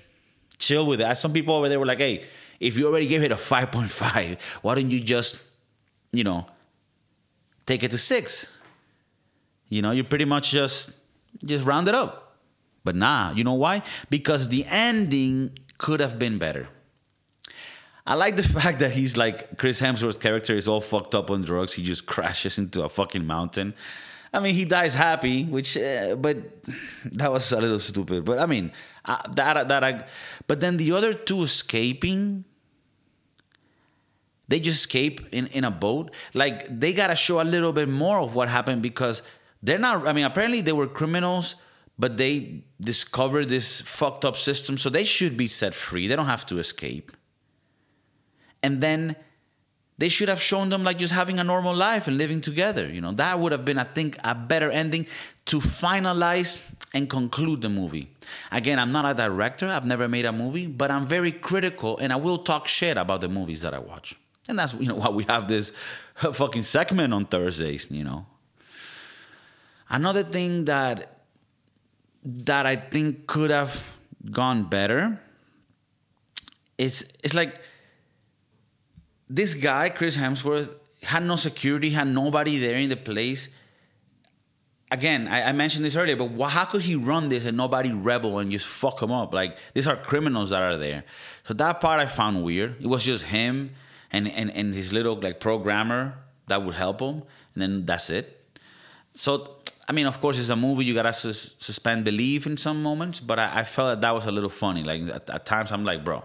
Chill 0.59 0.87
with 0.87 1.01
it. 1.01 1.17
Some 1.17 1.33
people 1.33 1.55
over 1.55 1.69
there 1.69 1.79
were 1.79 1.87
like, 1.87 1.99
hey, 1.99 2.25
if 2.59 2.77
you 2.77 2.89
already 2.89 3.07
gave 3.07 3.23
it 3.23 3.31
a 3.31 3.37
5.5, 3.37 4.41
why 4.63 4.75
don't 4.75 4.91
you 4.91 5.01
just, 5.01 5.45
you 6.13 6.25
know, 6.25 6.47
take 7.67 7.83
it 7.83 7.91
to 7.93 7.99
six? 7.99 8.57
You 9.69 9.83
know, 9.83 9.91
you 9.91 10.03
pretty 10.03 10.25
much 10.25 10.51
just 10.51 10.93
just 11.45 11.67
round 11.67 11.89
it 11.89 11.95
up. 11.95 12.37
But 12.85 12.97
nah, 12.97 13.33
you 13.33 13.45
know 13.45 13.55
why? 13.55 13.83
Because 14.09 14.49
the 14.49 14.65
ending 14.67 15.59
could 15.77 16.01
have 16.01 16.19
been 16.19 16.39
better. 16.39 16.69
I 18.07 18.15
like 18.15 18.37
the 18.37 18.43
fact 18.61 18.79
that 18.81 18.93
he's 18.93 19.17
like 19.17 19.59
Chris 19.59 19.81
Hemsworth's 19.81 20.17
character 20.17 20.57
is 20.57 20.67
all 20.67 20.81
fucked 20.81 21.15
up 21.15 21.31
on 21.31 21.43
drugs. 21.43 21.75
He 21.75 21.83
just 21.83 22.07
crashes 22.13 22.59
into 22.59 22.83
a 22.83 22.89
fucking 22.89 23.27
mountain. 23.27 23.75
I 24.33 24.41
mean, 24.41 24.55
he 24.55 24.65
dies 24.65 24.95
happy, 24.95 25.45
which, 25.45 25.77
uh, 25.77 26.17
but 26.17 26.37
that 27.13 27.33
was 27.33 27.51
a 27.53 27.61
little 27.61 27.79
stupid. 27.79 28.25
But 28.25 28.39
I 28.39 28.47
mean, 28.47 28.73
uh, 29.05 29.19
that 29.33 29.69
that 29.69 29.85
I, 29.85 30.05
but 30.47 30.61
then 30.61 30.77
the 30.77 30.93
other 30.93 31.13
two 31.13 31.43
escaping, 31.43 32.45
they 34.49 34.61
just 34.61 34.81
escape 34.81 35.27
in 35.33 35.47
in 35.49 35.65
a 35.65 35.71
boat. 35.71 36.15
Like 36.35 36.67
they 36.69 36.93
gotta 36.93 37.17
show 37.17 37.41
a 37.41 37.45
little 37.45 37.73
bit 37.73 37.89
more 37.89 38.19
of 38.19 38.35
what 38.35 38.49
happened 38.49 38.83
because 38.83 39.23
they're 39.63 39.79
not. 39.79 40.07
I 40.07 40.13
mean, 40.13 40.25
apparently 40.25 40.61
they 40.61 40.73
were 40.73 40.87
criminals, 40.87 41.57
but 41.99 42.17
they 42.19 42.65
discovered 42.81 43.49
this 43.49 43.81
fucked 43.81 44.25
up 44.25 44.37
system, 44.37 44.77
so 44.77 44.91
they 44.91 45.05
should 45.05 45.37
be 45.37 45.49
set 45.49 45.75
free. 45.75 46.07
They 46.07 46.17
don't 46.17 46.27
have 46.27 46.47
to 46.47 46.59
escape. 46.59 47.13
And 48.63 48.81
then 48.81 49.17
they 49.99 50.09
should 50.09 50.29
have 50.29 50.41
shown 50.41 50.69
them 50.69 50.85
like 50.85 50.97
just 50.97 51.13
having 51.13 51.39
a 51.41 51.45
normal 51.45 51.75
life 51.75 52.07
and 52.07 52.17
living 52.17 52.41
together. 52.41 52.89
You 52.89 53.01
know, 53.01 53.13
that 53.15 53.39
would 53.39 53.53
have 53.53 53.65
been, 53.65 53.79
I 53.79 53.85
think, 53.85 54.17
a 54.23 54.35
better 54.35 54.71
ending 54.71 55.07
to 55.47 55.59
finalize 55.59 56.63
and 56.95 57.11
conclude 57.11 57.63
the 57.63 57.69
movie. 57.69 58.09
Again, 58.53 58.79
I'm 58.79 58.93
not 58.93 59.05
a 59.05 59.15
director, 59.15 59.67
I've 59.67 59.85
never 59.85 60.09
made 60.09 60.25
a 60.25 60.33
movie, 60.33 60.67
but 60.67 60.91
I'm 60.91 61.05
very 61.05 61.33
critical 61.33 61.99
and 61.99 62.13
I 62.13 62.17
will 62.17 62.39
talk 62.39 62.69
shit 62.69 62.97
about 62.97 63.21
the 63.21 63.29
movies 63.29 63.63
that 63.63 63.75
I 63.75 63.79
watch. 63.79 64.15
And 64.49 64.59
that's 64.59 64.73
you 64.75 64.87
know 64.87 64.95
why 64.95 65.11
we 65.11 65.25
have 65.25 65.49
this 65.49 65.73
fucking 66.15 66.63
segment 66.63 67.13
on 67.13 67.27
Thursdays, 67.27 67.91
you 67.91 68.05
know. 68.05 68.25
Another 69.91 70.23
thing 70.23 70.65
that 70.67 71.23
that 72.25 72.67
I 72.67 72.77
think 72.77 73.27
could 73.27 73.51
have 73.51 73.95
gone 74.31 74.65
better 74.65 75.21
is 76.79 77.13
it's 77.23 77.35
like 77.35 77.61
this 79.29 79.55
guy, 79.55 79.89
Chris 79.89 80.17
Hemsworth, 80.17 80.75
had 81.03 81.23
no 81.23 81.37
security, 81.37 81.91
had 81.91 82.09
nobody 82.09 82.59
there 82.59 82.77
in 82.77 82.89
the 82.89 82.97
place. 82.97 83.49
Again, 84.91 85.29
I, 85.29 85.51
I 85.51 85.53
mentioned 85.53 85.85
this 85.85 85.97
earlier, 85.97 86.17
but 86.17 86.49
how 86.49 86.65
could 86.65 86.81
he 86.81 86.97
run 86.97 87.29
this 87.29 87.45
and 87.45 87.57
nobody 87.57 87.93
rebel 87.93 88.39
and 88.39 88.51
just 88.51 88.67
fuck 88.67 89.03
him 89.03 89.13
up? 89.13 89.35
Like 89.35 89.57
these 89.75 89.87
are 89.87 89.97
criminals 89.97 90.51
that 90.51 90.63
are 90.63 90.77
there. 90.77 91.05
So 91.45 91.55
that 91.55 91.81
part 91.81 92.01
I 92.01 92.07
found 92.07 92.43
weird. 92.43 92.77
It 92.81 92.87
was 92.87 93.05
just 93.05 93.25
him 93.25 93.75
and 94.11 94.29
and, 94.29 94.51
and 94.51 94.75
his 94.75 94.93
little 94.93 95.17
like 95.17 95.41
programmer 95.41 96.15
that 96.47 96.63
would 96.63 96.75
help 96.75 97.01
him, 97.01 97.23
and 97.55 97.63
then 97.63 97.87
that's 97.87 98.09
it. 98.09 98.35
So 99.15 99.57
I 99.89 99.93
mean, 99.93 100.07
of 100.07 100.21
course, 100.21 100.39
it's 100.39 100.51
a 100.51 100.57
movie. 100.57 100.85
You 100.85 100.95
gotta 100.95 101.13
sus- 101.13 101.55
suspend 101.59 102.05
belief 102.05 102.47
in 102.47 102.57
some 102.57 102.83
moments, 102.83 103.21
but 103.21 103.39
I, 103.39 103.61
I, 103.61 103.65
felt 103.65 103.89
that 103.89 104.01
that 104.03 104.15
was 104.15 104.27
a 104.27 104.33
little 104.33 104.51
funny. 104.51 104.85
Like 104.85 105.03
at, 105.09 105.31
at 105.31 105.47
times, 105.47 105.73
I'm 105.73 105.85
like, 105.85 106.05
bro, 106.05 106.25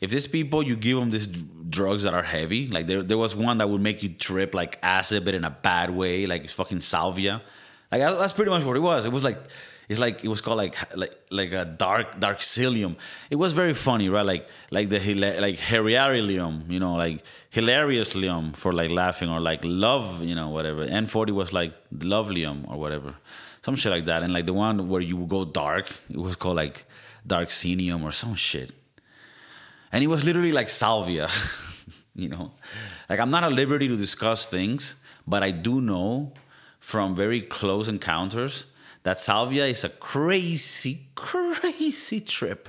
if 0.00 0.10
these 0.10 0.26
people 0.26 0.62
you 0.62 0.76
give 0.76 0.98
them 0.98 1.10
these 1.10 1.26
drugs 1.26 2.02
that 2.04 2.14
are 2.14 2.22
heavy, 2.22 2.68
like 2.68 2.86
there 2.86 3.02
there 3.02 3.18
was 3.18 3.36
one 3.36 3.58
that 3.58 3.68
would 3.68 3.80
make 3.80 4.02
you 4.02 4.08
trip 4.08 4.54
like 4.54 4.78
acid, 4.82 5.24
but 5.24 5.34
in 5.34 5.44
a 5.44 5.50
bad 5.50 5.90
way, 5.90 6.26
like 6.26 6.44
it's 6.44 6.52
fucking 6.52 6.80
salvia. 6.80 7.42
Like 7.92 8.00
that's 8.00 8.32
pretty 8.32 8.50
much 8.50 8.64
what 8.64 8.76
it 8.76 8.80
was. 8.80 9.04
It 9.04 9.12
was 9.12 9.24
like 9.24 9.36
it's 9.90 10.00
like 10.00 10.24
it 10.24 10.28
was 10.28 10.40
called 10.40 10.56
like 10.56 10.74
like 10.96 11.14
like 11.30 11.52
a 11.52 11.64
dark 11.64 12.18
dark 12.18 12.38
psyllium. 12.38 12.96
It 13.28 13.36
was 13.36 13.52
very 13.52 13.74
funny, 13.74 14.08
right? 14.08 14.24
Like 14.24 14.48
like 14.70 14.88
the 14.88 14.98
like 15.14 15.56
hilarium, 15.56 16.70
you 16.70 16.80
know, 16.80 16.94
like 16.94 17.22
hilariouslium 17.52 18.56
for 18.56 18.72
like 18.72 18.90
laughing 18.90 19.28
or 19.28 19.40
like 19.40 19.60
love, 19.64 20.22
you 20.22 20.34
know, 20.34 20.48
whatever. 20.48 20.86
N40 20.86 21.32
was 21.32 21.52
like 21.52 21.74
lovelium 21.92 22.64
or 22.68 22.78
whatever, 22.78 23.16
some 23.62 23.74
shit 23.74 23.92
like 23.92 24.06
that. 24.06 24.22
And 24.22 24.32
like 24.32 24.46
the 24.46 24.54
one 24.54 24.88
where 24.88 25.02
you 25.02 25.26
go 25.26 25.44
dark, 25.44 25.90
it 26.08 26.16
was 26.16 26.36
called 26.36 26.56
like 26.56 26.86
dark 27.26 27.48
or 27.48 28.12
some 28.12 28.34
shit 28.34 28.72
and 29.92 30.04
it 30.04 30.06
was 30.06 30.24
literally 30.24 30.52
like 30.52 30.68
salvia 30.68 31.28
you 32.14 32.28
know? 32.28 32.52
Like 33.08 33.20
i'm 33.20 33.30
not 33.30 33.44
at 33.44 33.52
liberty 33.52 33.88
to 33.88 33.96
discuss 33.96 34.46
things 34.46 34.96
but 35.26 35.42
i 35.42 35.50
do 35.50 35.80
know 35.80 36.32
from 36.78 37.14
very 37.14 37.42
close 37.42 37.88
encounters 37.88 38.66
that 39.02 39.18
salvia 39.18 39.66
is 39.66 39.84
a 39.84 39.88
crazy 39.88 41.06
crazy 41.14 42.20
trip. 42.20 42.68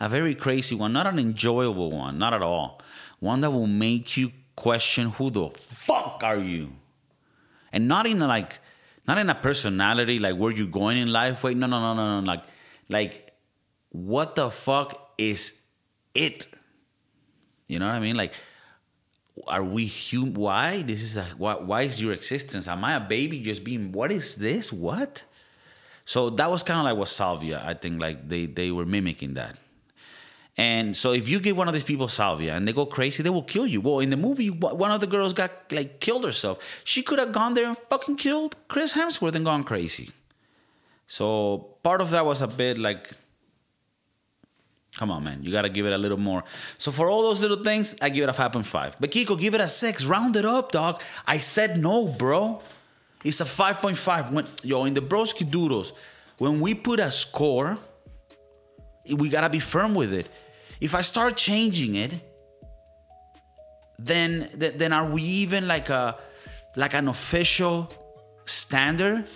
A 0.00 0.08
very 0.08 0.34
crazy 0.34 0.74
one 0.74 0.92
not 0.92 1.06
an 1.06 1.18
enjoyable 1.18 1.92
one 1.92 2.18
not 2.18 2.34
at 2.34 2.42
all. 2.42 2.80
One 3.20 3.40
that 3.40 3.50
will 3.50 3.68
make 3.68 4.16
you 4.16 4.32
question 4.56 5.10
who 5.10 5.30
the 5.30 5.48
fuck 5.50 6.22
are 6.24 6.38
you? 6.38 6.72
And 7.72 7.86
not 7.86 8.06
in 8.06 8.18
like 8.18 8.58
not 9.06 9.18
in 9.18 9.30
a 9.30 9.34
personality 9.34 10.18
like 10.18 10.36
where 10.36 10.52
you 10.52 10.66
going 10.66 10.96
in 10.96 11.12
life 11.12 11.44
wait 11.44 11.56
no 11.56 11.66
no 11.66 11.80
no 11.80 11.94
no 11.94 12.20
no 12.20 12.26
like 12.26 12.42
like 12.88 13.32
what 13.90 14.34
the 14.34 14.50
fuck 14.50 15.12
is 15.18 15.61
it. 16.14 16.48
You 17.66 17.78
know 17.78 17.86
what 17.86 17.94
I 17.94 18.00
mean? 18.00 18.16
Like, 18.16 18.34
are 19.46 19.64
we 19.64 19.86
human? 19.86 20.34
Why? 20.34 20.82
This 20.82 21.02
is 21.02 21.16
a, 21.16 21.24
why, 21.38 21.54
why 21.54 21.82
is 21.82 22.02
your 22.02 22.12
existence? 22.12 22.68
Am 22.68 22.84
I 22.84 22.94
a 22.96 23.00
baby 23.00 23.40
just 23.40 23.64
being, 23.64 23.92
what 23.92 24.12
is 24.12 24.36
this? 24.36 24.72
What? 24.72 25.24
So 26.04 26.30
that 26.30 26.50
was 26.50 26.62
kind 26.62 26.80
of 26.80 26.84
like 26.84 26.96
what 26.96 27.08
Salvia, 27.08 27.62
I 27.64 27.74
think, 27.74 28.00
like 28.00 28.28
they, 28.28 28.46
they 28.46 28.70
were 28.70 28.84
mimicking 28.84 29.34
that. 29.34 29.58
And 30.56 30.94
so 30.94 31.12
if 31.12 31.28
you 31.28 31.40
give 31.40 31.56
one 31.56 31.66
of 31.68 31.74
these 31.74 31.84
people 31.84 32.08
salvia 32.08 32.54
and 32.54 32.68
they 32.68 32.72
go 32.74 32.84
crazy, 32.84 33.22
they 33.22 33.30
will 33.30 33.42
kill 33.42 33.66
you. 33.66 33.80
Well, 33.80 34.00
in 34.00 34.10
the 34.10 34.18
movie, 34.18 34.50
one 34.50 34.90
of 34.90 35.00
the 35.00 35.06
girls 35.06 35.32
got 35.32 35.50
like 35.70 35.98
killed 36.00 36.24
herself. 36.24 36.82
She 36.84 37.02
could 37.02 37.18
have 37.18 37.32
gone 37.32 37.54
there 37.54 37.68
and 37.68 37.76
fucking 37.76 38.16
killed 38.16 38.56
Chris 38.68 38.92
Hemsworth 38.92 39.34
and 39.34 39.46
gone 39.46 39.64
crazy. 39.64 40.10
So 41.06 41.76
part 41.82 42.00
of 42.02 42.10
that 42.10 42.26
was 42.26 42.42
a 42.42 42.46
bit 42.46 42.76
like 42.76 43.10
Come 44.96 45.10
on, 45.10 45.24
man. 45.24 45.42
You 45.42 45.50
got 45.50 45.62
to 45.62 45.70
give 45.70 45.86
it 45.86 45.92
a 45.92 45.98
little 45.98 46.18
more. 46.18 46.44
So 46.76 46.92
for 46.92 47.10
all 47.10 47.22
those 47.22 47.40
little 47.40 47.64
things, 47.64 47.96
I 48.02 48.10
give 48.10 48.24
it 48.24 48.28
a 48.28 48.32
5.5. 48.32 48.96
But 49.00 49.10
Kiko, 49.10 49.38
give 49.38 49.54
it 49.54 49.60
a 49.60 49.68
6. 49.68 50.04
Round 50.04 50.36
it 50.36 50.44
up, 50.44 50.72
dog. 50.72 51.00
I 51.26 51.38
said 51.38 51.78
no, 51.78 52.06
bro. 52.06 52.60
It's 53.24 53.40
a 53.40 53.44
5.5. 53.44 54.32
When, 54.32 54.46
yo, 54.62 54.84
in 54.84 54.94
the 54.94 55.00
Broski 55.00 55.50
Doodles, 55.50 55.94
when 56.36 56.60
we 56.60 56.74
put 56.74 57.00
a 57.00 57.10
score, 57.10 57.78
we 59.08 59.28
got 59.30 59.42
to 59.42 59.48
be 59.48 59.60
firm 59.60 59.94
with 59.94 60.12
it. 60.12 60.28
If 60.80 60.94
I 60.94 61.02
start 61.02 61.36
changing 61.36 61.94
it, 61.94 62.12
then 63.98 64.50
then 64.56 64.92
are 64.92 65.06
we 65.06 65.22
even 65.22 65.68
like 65.68 65.88
a 65.88 66.18
like 66.74 66.94
an 66.94 67.06
official 67.06 67.92
standard 68.44 69.26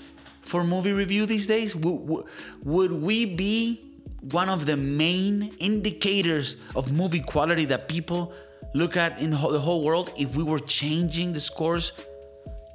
for 0.43 0.65
movie 0.65 0.93
review 0.93 1.25
these 1.25 1.47
days? 1.47 1.77
Would, 1.77 2.25
would 2.65 2.93
we 2.93 3.37
be 3.37 3.86
one 4.33 4.49
of 4.49 4.67
the 4.67 4.77
main 4.77 5.55
indicators 5.61 6.57
of 6.75 6.93
movie 6.93 7.21
quality 7.21 7.65
that 7.67 7.89
people 7.89 8.33
look 8.75 8.97
at 8.97 9.19
in 9.21 9.31
the 9.31 9.37
whole 9.37 9.83
world 9.83 10.13
if 10.17 10.37
we 10.37 10.43
were 10.43 10.59
changing 10.59 11.33
the 11.33 11.41
scores 11.41 11.93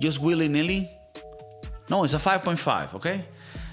just 0.02 0.22
willy 0.22 0.48
nilly? 0.48 0.90
No, 1.90 2.04
it's 2.04 2.14
a 2.14 2.18
5.5, 2.18 2.96
okay? 2.96 3.26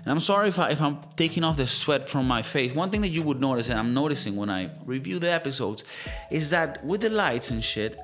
And 0.09 0.13
I'm 0.13 0.21
sorry 0.21 0.49
if, 0.49 0.59
I, 0.59 0.71
if 0.71 0.81
I'm 0.81 0.99
taking 1.17 1.45
off 1.45 1.57
the 1.57 1.67
sweat 1.67 2.09
from 2.09 2.27
my 2.27 2.43
face. 2.43 2.75
One 2.75 2.91
thing 2.91 3.03
that 3.03 3.11
you 3.11 3.23
would 3.23 3.41
notice, 3.41 3.69
and 3.69 3.79
I'm 3.79 3.95
noticing 3.95 4.37
when 4.37 4.51
I 4.51 4.71
review 4.85 5.19
the 5.19 5.31
episodes, 5.31 5.85
is 6.31 6.51
that 6.51 6.85
with 6.85 7.03
the 7.03 7.11
lights 7.11 7.51
and 7.51 7.63
shit, 7.63 7.99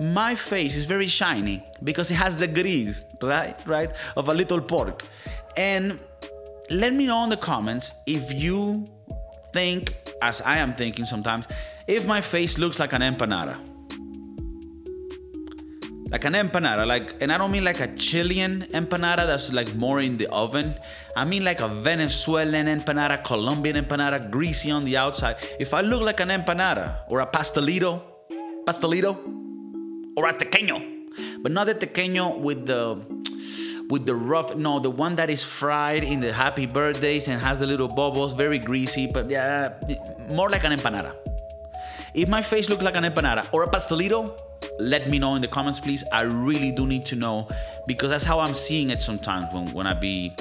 my 0.00 0.34
face 0.34 0.74
is 0.74 0.86
very 0.86 1.06
shiny 1.06 1.62
because 1.84 2.10
it 2.10 2.14
has 2.14 2.38
the 2.38 2.46
grease, 2.46 3.04
right? 3.22 3.56
Right? 3.66 3.90
Of 4.16 4.28
a 4.28 4.34
little 4.34 4.60
pork. 4.60 5.04
And 5.56 6.00
let 6.70 6.94
me 6.94 7.06
know 7.06 7.22
in 7.24 7.30
the 7.30 7.36
comments 7.36 7.92
if 8.06 8.32
you 8.32 8.88
think, 9.52 9.94
as 10.22 10.40
I 10.40 10.58
am 10.58 10.74
thinking 10.74 11.04
sometimes, 11.04 11.46
if 11.86 12.06
my 12.06 12.20
face 12.20 12.58
looks 12.58 12.78
like 12.78 12.92
an 12.92 13.02
empanada. 13.02 13.56
Like 16.10 16.24
an 16.24 16.32
empanada, 16.34 16.86
like, 16.86 17.14
and 17.20 17.32
I 17.32 17.38
don't 17.38 17.52
mean 17.52 17.64
like 17.64 17.78
a 17.78 17.86
Chilean 17.94 18.62
empanada 18.72 19.26
that's 19.28 19.52
like 19.52 19.72
more 19.76 20.00
in 20.00 20.16
the 20.16 20.26
oven. 20.28 20.74
I 21.14 21.24
mean 21.24 21.44
like 21.44 21.60
a 21.60 21.68
Venezuelan 21.68 22.66
empanada, 22.66 23.22
Colombian 23.22 23.76
empanada, 23.76 24.28
greasy 24.28 24.72
on 24.72 24.84
the 24.84 24.96
outside. 24.96 25.36
If 25.60 25.72
I 25.72 25.82
look 25.82 26.02
like 26.02 26.18
an 26.18 26.30
empanada 26.30 26.96
or 27.08 27.20
a 27.20 27.26
pastelito, 27.26 28.02
pastelito, 28.66 29.16
or 30.16 30.26
a 30.26 30.34
tequeño, 30.34 31.42
but 31.42 31.52
not 31.52 31.68
a 31.68 31.74
tequeño 31.74 32.40
with 32.40 32.66
the 32.66 33.19
with 33.90 34.06
the 34.06 34.14
rough 34.14 34.54
no 34.56 34.78
the 34.78 34.90
one 34.90 35.16
that 35.16 35.28
is 35.28 35.42
fried 35.42 36.04
in 36.04 36.20
the 36.20 36.32
happy 36.32 36.64
birthdays 36.66 37.28
and 37.28 37.40
has 37.40 37.58
the 37.58 37.66
little 37.66 37.88
bubbles 37.88 38.32
very 38.32 38.58
greasy 38.58 39.06
but 39.06 39.28
yeah 39.28 39.74
more 40.32 40.48
like 40.48 40.64
an 40.64 40.72
empanada. 40.72 41.12
If 42.14 42.28
my 42.28 42.42
face 42.42 42.68
looks 42.68 42.82
like 42.82 42.96
an 42.96 43.04
empanada 43.04 43.46
or 43.52 43.64
a 43.64 43.68
pastelito 43.68 44.38
let 44.78 45.08
me 45.08 45.18
know 45.18 45.34
in 45.34 45.42
the 45.42 45.48
comments 45.48 45.80
please. 45.80 46.04
I 46.12 46.22
really 46.22 46.72
do 46.72 46.86
need 46.86 47.04
to 47.06 47.16
know 47.16 47.48
because 47.86 48.10
that's 48.10 48.24
how 48.24 48.40
i'm 48.40 48.54
seeing 48.54 48.90
it 48.90 49.00
sometimes 49.00 49.52
when, 49.52 49.72
when 49.72 49.86
i 49.86 49.94
be 49.94 50.32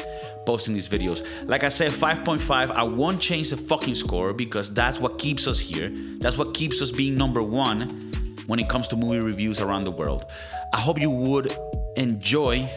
posting 0.46 0.74
these 0.74 0.90
videos. 0.90 1.26
Like 1.48 1.64
i 1.64 1.70
said 1.70 1.92
5.5 1.92 2.72
i 2.72 2.84
won't 2.84 3.20
change 3.20 3.50
the 3.50 3.58
fucking 3.58 3.96
score 3.96 4.34
because 4.34 4.74
that's 4.74 5.00
what 5.00 5.18
keeps 5.18 5.48
us 5.48 5.60
here. 5.60 5.92
That's 6.20 6.38
what 6.38 6.54
keeps 6.54 6.82
us 6.82 6.92
being 6.92 7.16
number 7.16 7.42
one 7.42 8.06
when 8.48 8.60
it 8.60 8.68
comes 8.68 8.88
to 8.90 8.96
movie 8.96 9.20
reviews 9.20 9.60
around 9.60 9.84
the 9.84 9.92
world. 9.92 10.26
I 10.74 10.80
hope 10.80 11.00
you 11.00 11.10
would 11.10 11.56
enjoy 11.98 12.68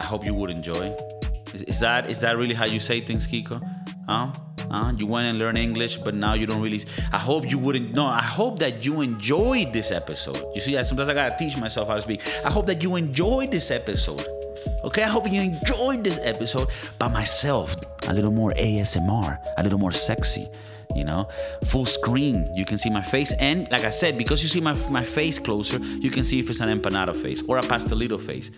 I 0.00 0.04
hope 0.04 0.24
you 0.24 0.34
would 0.34 0.50
enjoy. 0.50 0.96
Is, 1.52 1.62
is, 1.64 1.80
that 1.80 2.08
is 2.08 2.20
that 2.20 2.38
really 2.38 2.54
how 2.54 2.64
you 2.64 2.80
say 2.80 3.00
things, 3.00 3.26
Kiko? 3.26 3.60
Huh? 4.08 4.32
Huh? 4.70 4.92
You 4.96 5.06
went 5.06 5.26
and 5.26 5.38
learned 5.38 5.58
English, 5.58 5.96
but 5.96 6.14
now 6.14 6.32
you 6.32 6.46
don't 6.46 6.62
really. 6.62 6.80
I 7.12 7.18
hope 7.18 7.50
you 7.50 7.58
wouldn't. 7.58 7.92
No, 7.92 8.06
I 8.06 8.22
hope 8.22 8.58
that 8.60 8.84
you 8.86 9.02
enjoyed 9.02 9.74
this 9.74 9.90
episode. 9.92 10.42
You 10.54 10.62
see, 10.62 10.72
sometimes 10.84 11.10
I 11.10 11.14
gotta 11.14 11.36
teach 11.36 11.58
myself 11.58 11.88
how 11.88 11.96
to 11.96 12.02
speak. 12.02 12.22
I 12.44 12.50
hope 12.50 12.66
that 12.66 12.82
you 12.82 12.96
enjoyed 12.96 13.50
this 13.50 13.70
episode. 13.70 14.26
Okay, 14.84 15.02
I 15.02 15.08
hope 15.08 15.30
you 15.30 15.40
enjoyed 15.42 16.02
this 16.02 16.18
episode 16.22 16.68
by 16.98 17.08
myself. 17.08 17.76
A 18.08 18.14
little 18.14 18.32
more 18.32 18.52
ASMR, 18.52 19.38
a 19.58 19.62
little 19.62 19.78
more 19.78 19.92
sexy 19.92 20.48
you 21.00 21.06
know? 21.12 21.28
Full 21.64 21.86
screen 21.86 22.46
you 22.54 22.64
can 22.64 22.78
see 22.78 22.90
my 22.90 23.02
face. 23.02 23.32
And 23.48 23.70
like 23.70 23.84
i 23.84 23.90
said 23.90 24.16
because 24.22 24.42
you 24.42 24.48
see 24.48 24.60
my, 24.60 24.74
my 24.88 25.04
face 25.04 25.38
closer 25.38 25.78
you 25.78 26.10
can 26.10 26.24
see 26.24 26.38
if 26.38 26.48
it's 26.50 26.60
an 26.60 26.70
empanada 26.76 27.14
face 27.14 27.42
or 27.48 27.58
a 27.58 27.62
pastelito 27.62 28.18
face. 28.20 28.48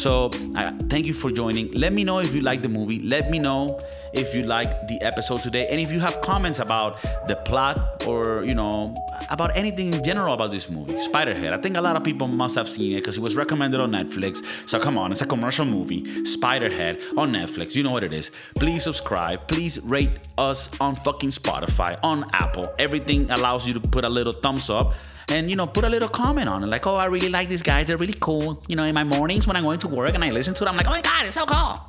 So 0.00 0.30
uh, 0.56 0.72
thank 0.92 1.06
you 1.06 1.14
for 1.14 1.30
joining. 1.30 1.72
Let 1.72 1.92
me 1.92 2.04
know 2.04 2.18
if 2.18 2.34
you 2.34 2.42
like 2.42 2.62
the 2.62 2.68
movie. 2.68 3.00
Let 3.00 3.30
me 3.30 3.38
know 3.38 3.80
if 4.12 4.34
you 4.34 4.42
liked 4.42 4.88
the 4.88 5.00
episode 5.02 5.42
today. 5.42 5.68
And 5.68 5.80
if 5.80 5.92
you 5.92 6.00
have 6.00 6.20
comments 6.20 6.58
about 6.58 7.00
the 7.26 7.36
plot 7.44 8.04
or 8.06 8.44
you 8.44 8.54
know 8.54 8.94
about 9.30 9.56
anything 9.56 9.92
in 9.92 10.02
general 10.02 10.34
about 10.34 10.50
this 10.50 10.70
movie 10.70 10.94
spiderhead 10.94 11.52
i 11.52 11.58
think 11.58 11.76
a 11.76 11.80
lot 11.80 11.96
of 11.96 12.02
people 12.02 12.26
must 12.26 12.54
have 12.54 12.68
seen 12.68 12.92
it 12.92 13.00
because 13.00 13.16
it 13.18 13.20
was 13.20 13.36
recommended 13.36 13.80
on 13.80 13.90
netflix. 13.92 14.42
So 14.68 14.78
come 14.78 14.96
on 14.98 15.12
it's 15.12 15.22
a 15.22 15.26
commercial 15.26 15.64
movie 15.64 16.02
spiderhead 16.24 17.00
on 17.16 17.32
netflix. 17.32 17.74
You 17.74 17.82
know 17.82 17.90
what 17.90 18.04
it 18.04 18.12
is. 18.12 18.30
Please 18.56 18.84
subscribe. 18.84 19.46
Please 19.48 19.80
rate 19.84 20.18
us 20.36 20.70
on 20.80 20.94
fucking 20.96 21.30
spotify 21.30 21.98
on 22.02 22.28
apple. 22.32 22.72
Everything 22.78 23.30
allows 23.30 23.66
you 23.66 23.74
to 23.74 23.80
put 23.80 24.04
a 24.04 24.08
little 24.08 24.32
thumbs 24.32 24.70
up 24.70 24.94
and 25.28 25.50
you 25.50 25.56
know 25.56 25.66
put 25.66 25.84
a 25.84 25.88
little 25.88 26.08
comment 26.08 26.48
on 26.48 26.62
it. 26.64 26.66
Like 26.66 26.86
oh 26.86 26.96
i 26.96 27.06
really 27.06 27.28
like 27.28 27.48
these 27.48 27.62
guys. 27.62 27.86
They're 27.86 27.96
really 27.96 28.20
cool. 28.20 28.62
You 28.68 28.76
know 28.76 28.84
in 28.84 28.94
my 28.94 29.04
mornings 29.04 29.46
when 29.46 29.56
i'm 29.56 29.64
going 29.64 29.80
to 29.80 29.88
work 29.88 30.14
and 30.14 30.24
i 30.24 30.30
listen 30.30 30.54
to 30.54 30.64
them 30.64 30.72
i'm 30.72 30.76
like 30.76 30.86
oh 30.86 30.90
my 30.90 31.02
god 31.02 31.26
it's 31.26 31.34
so 31.34 31.46
cool. 31.46 31.80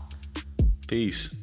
Peace 0.88 1.38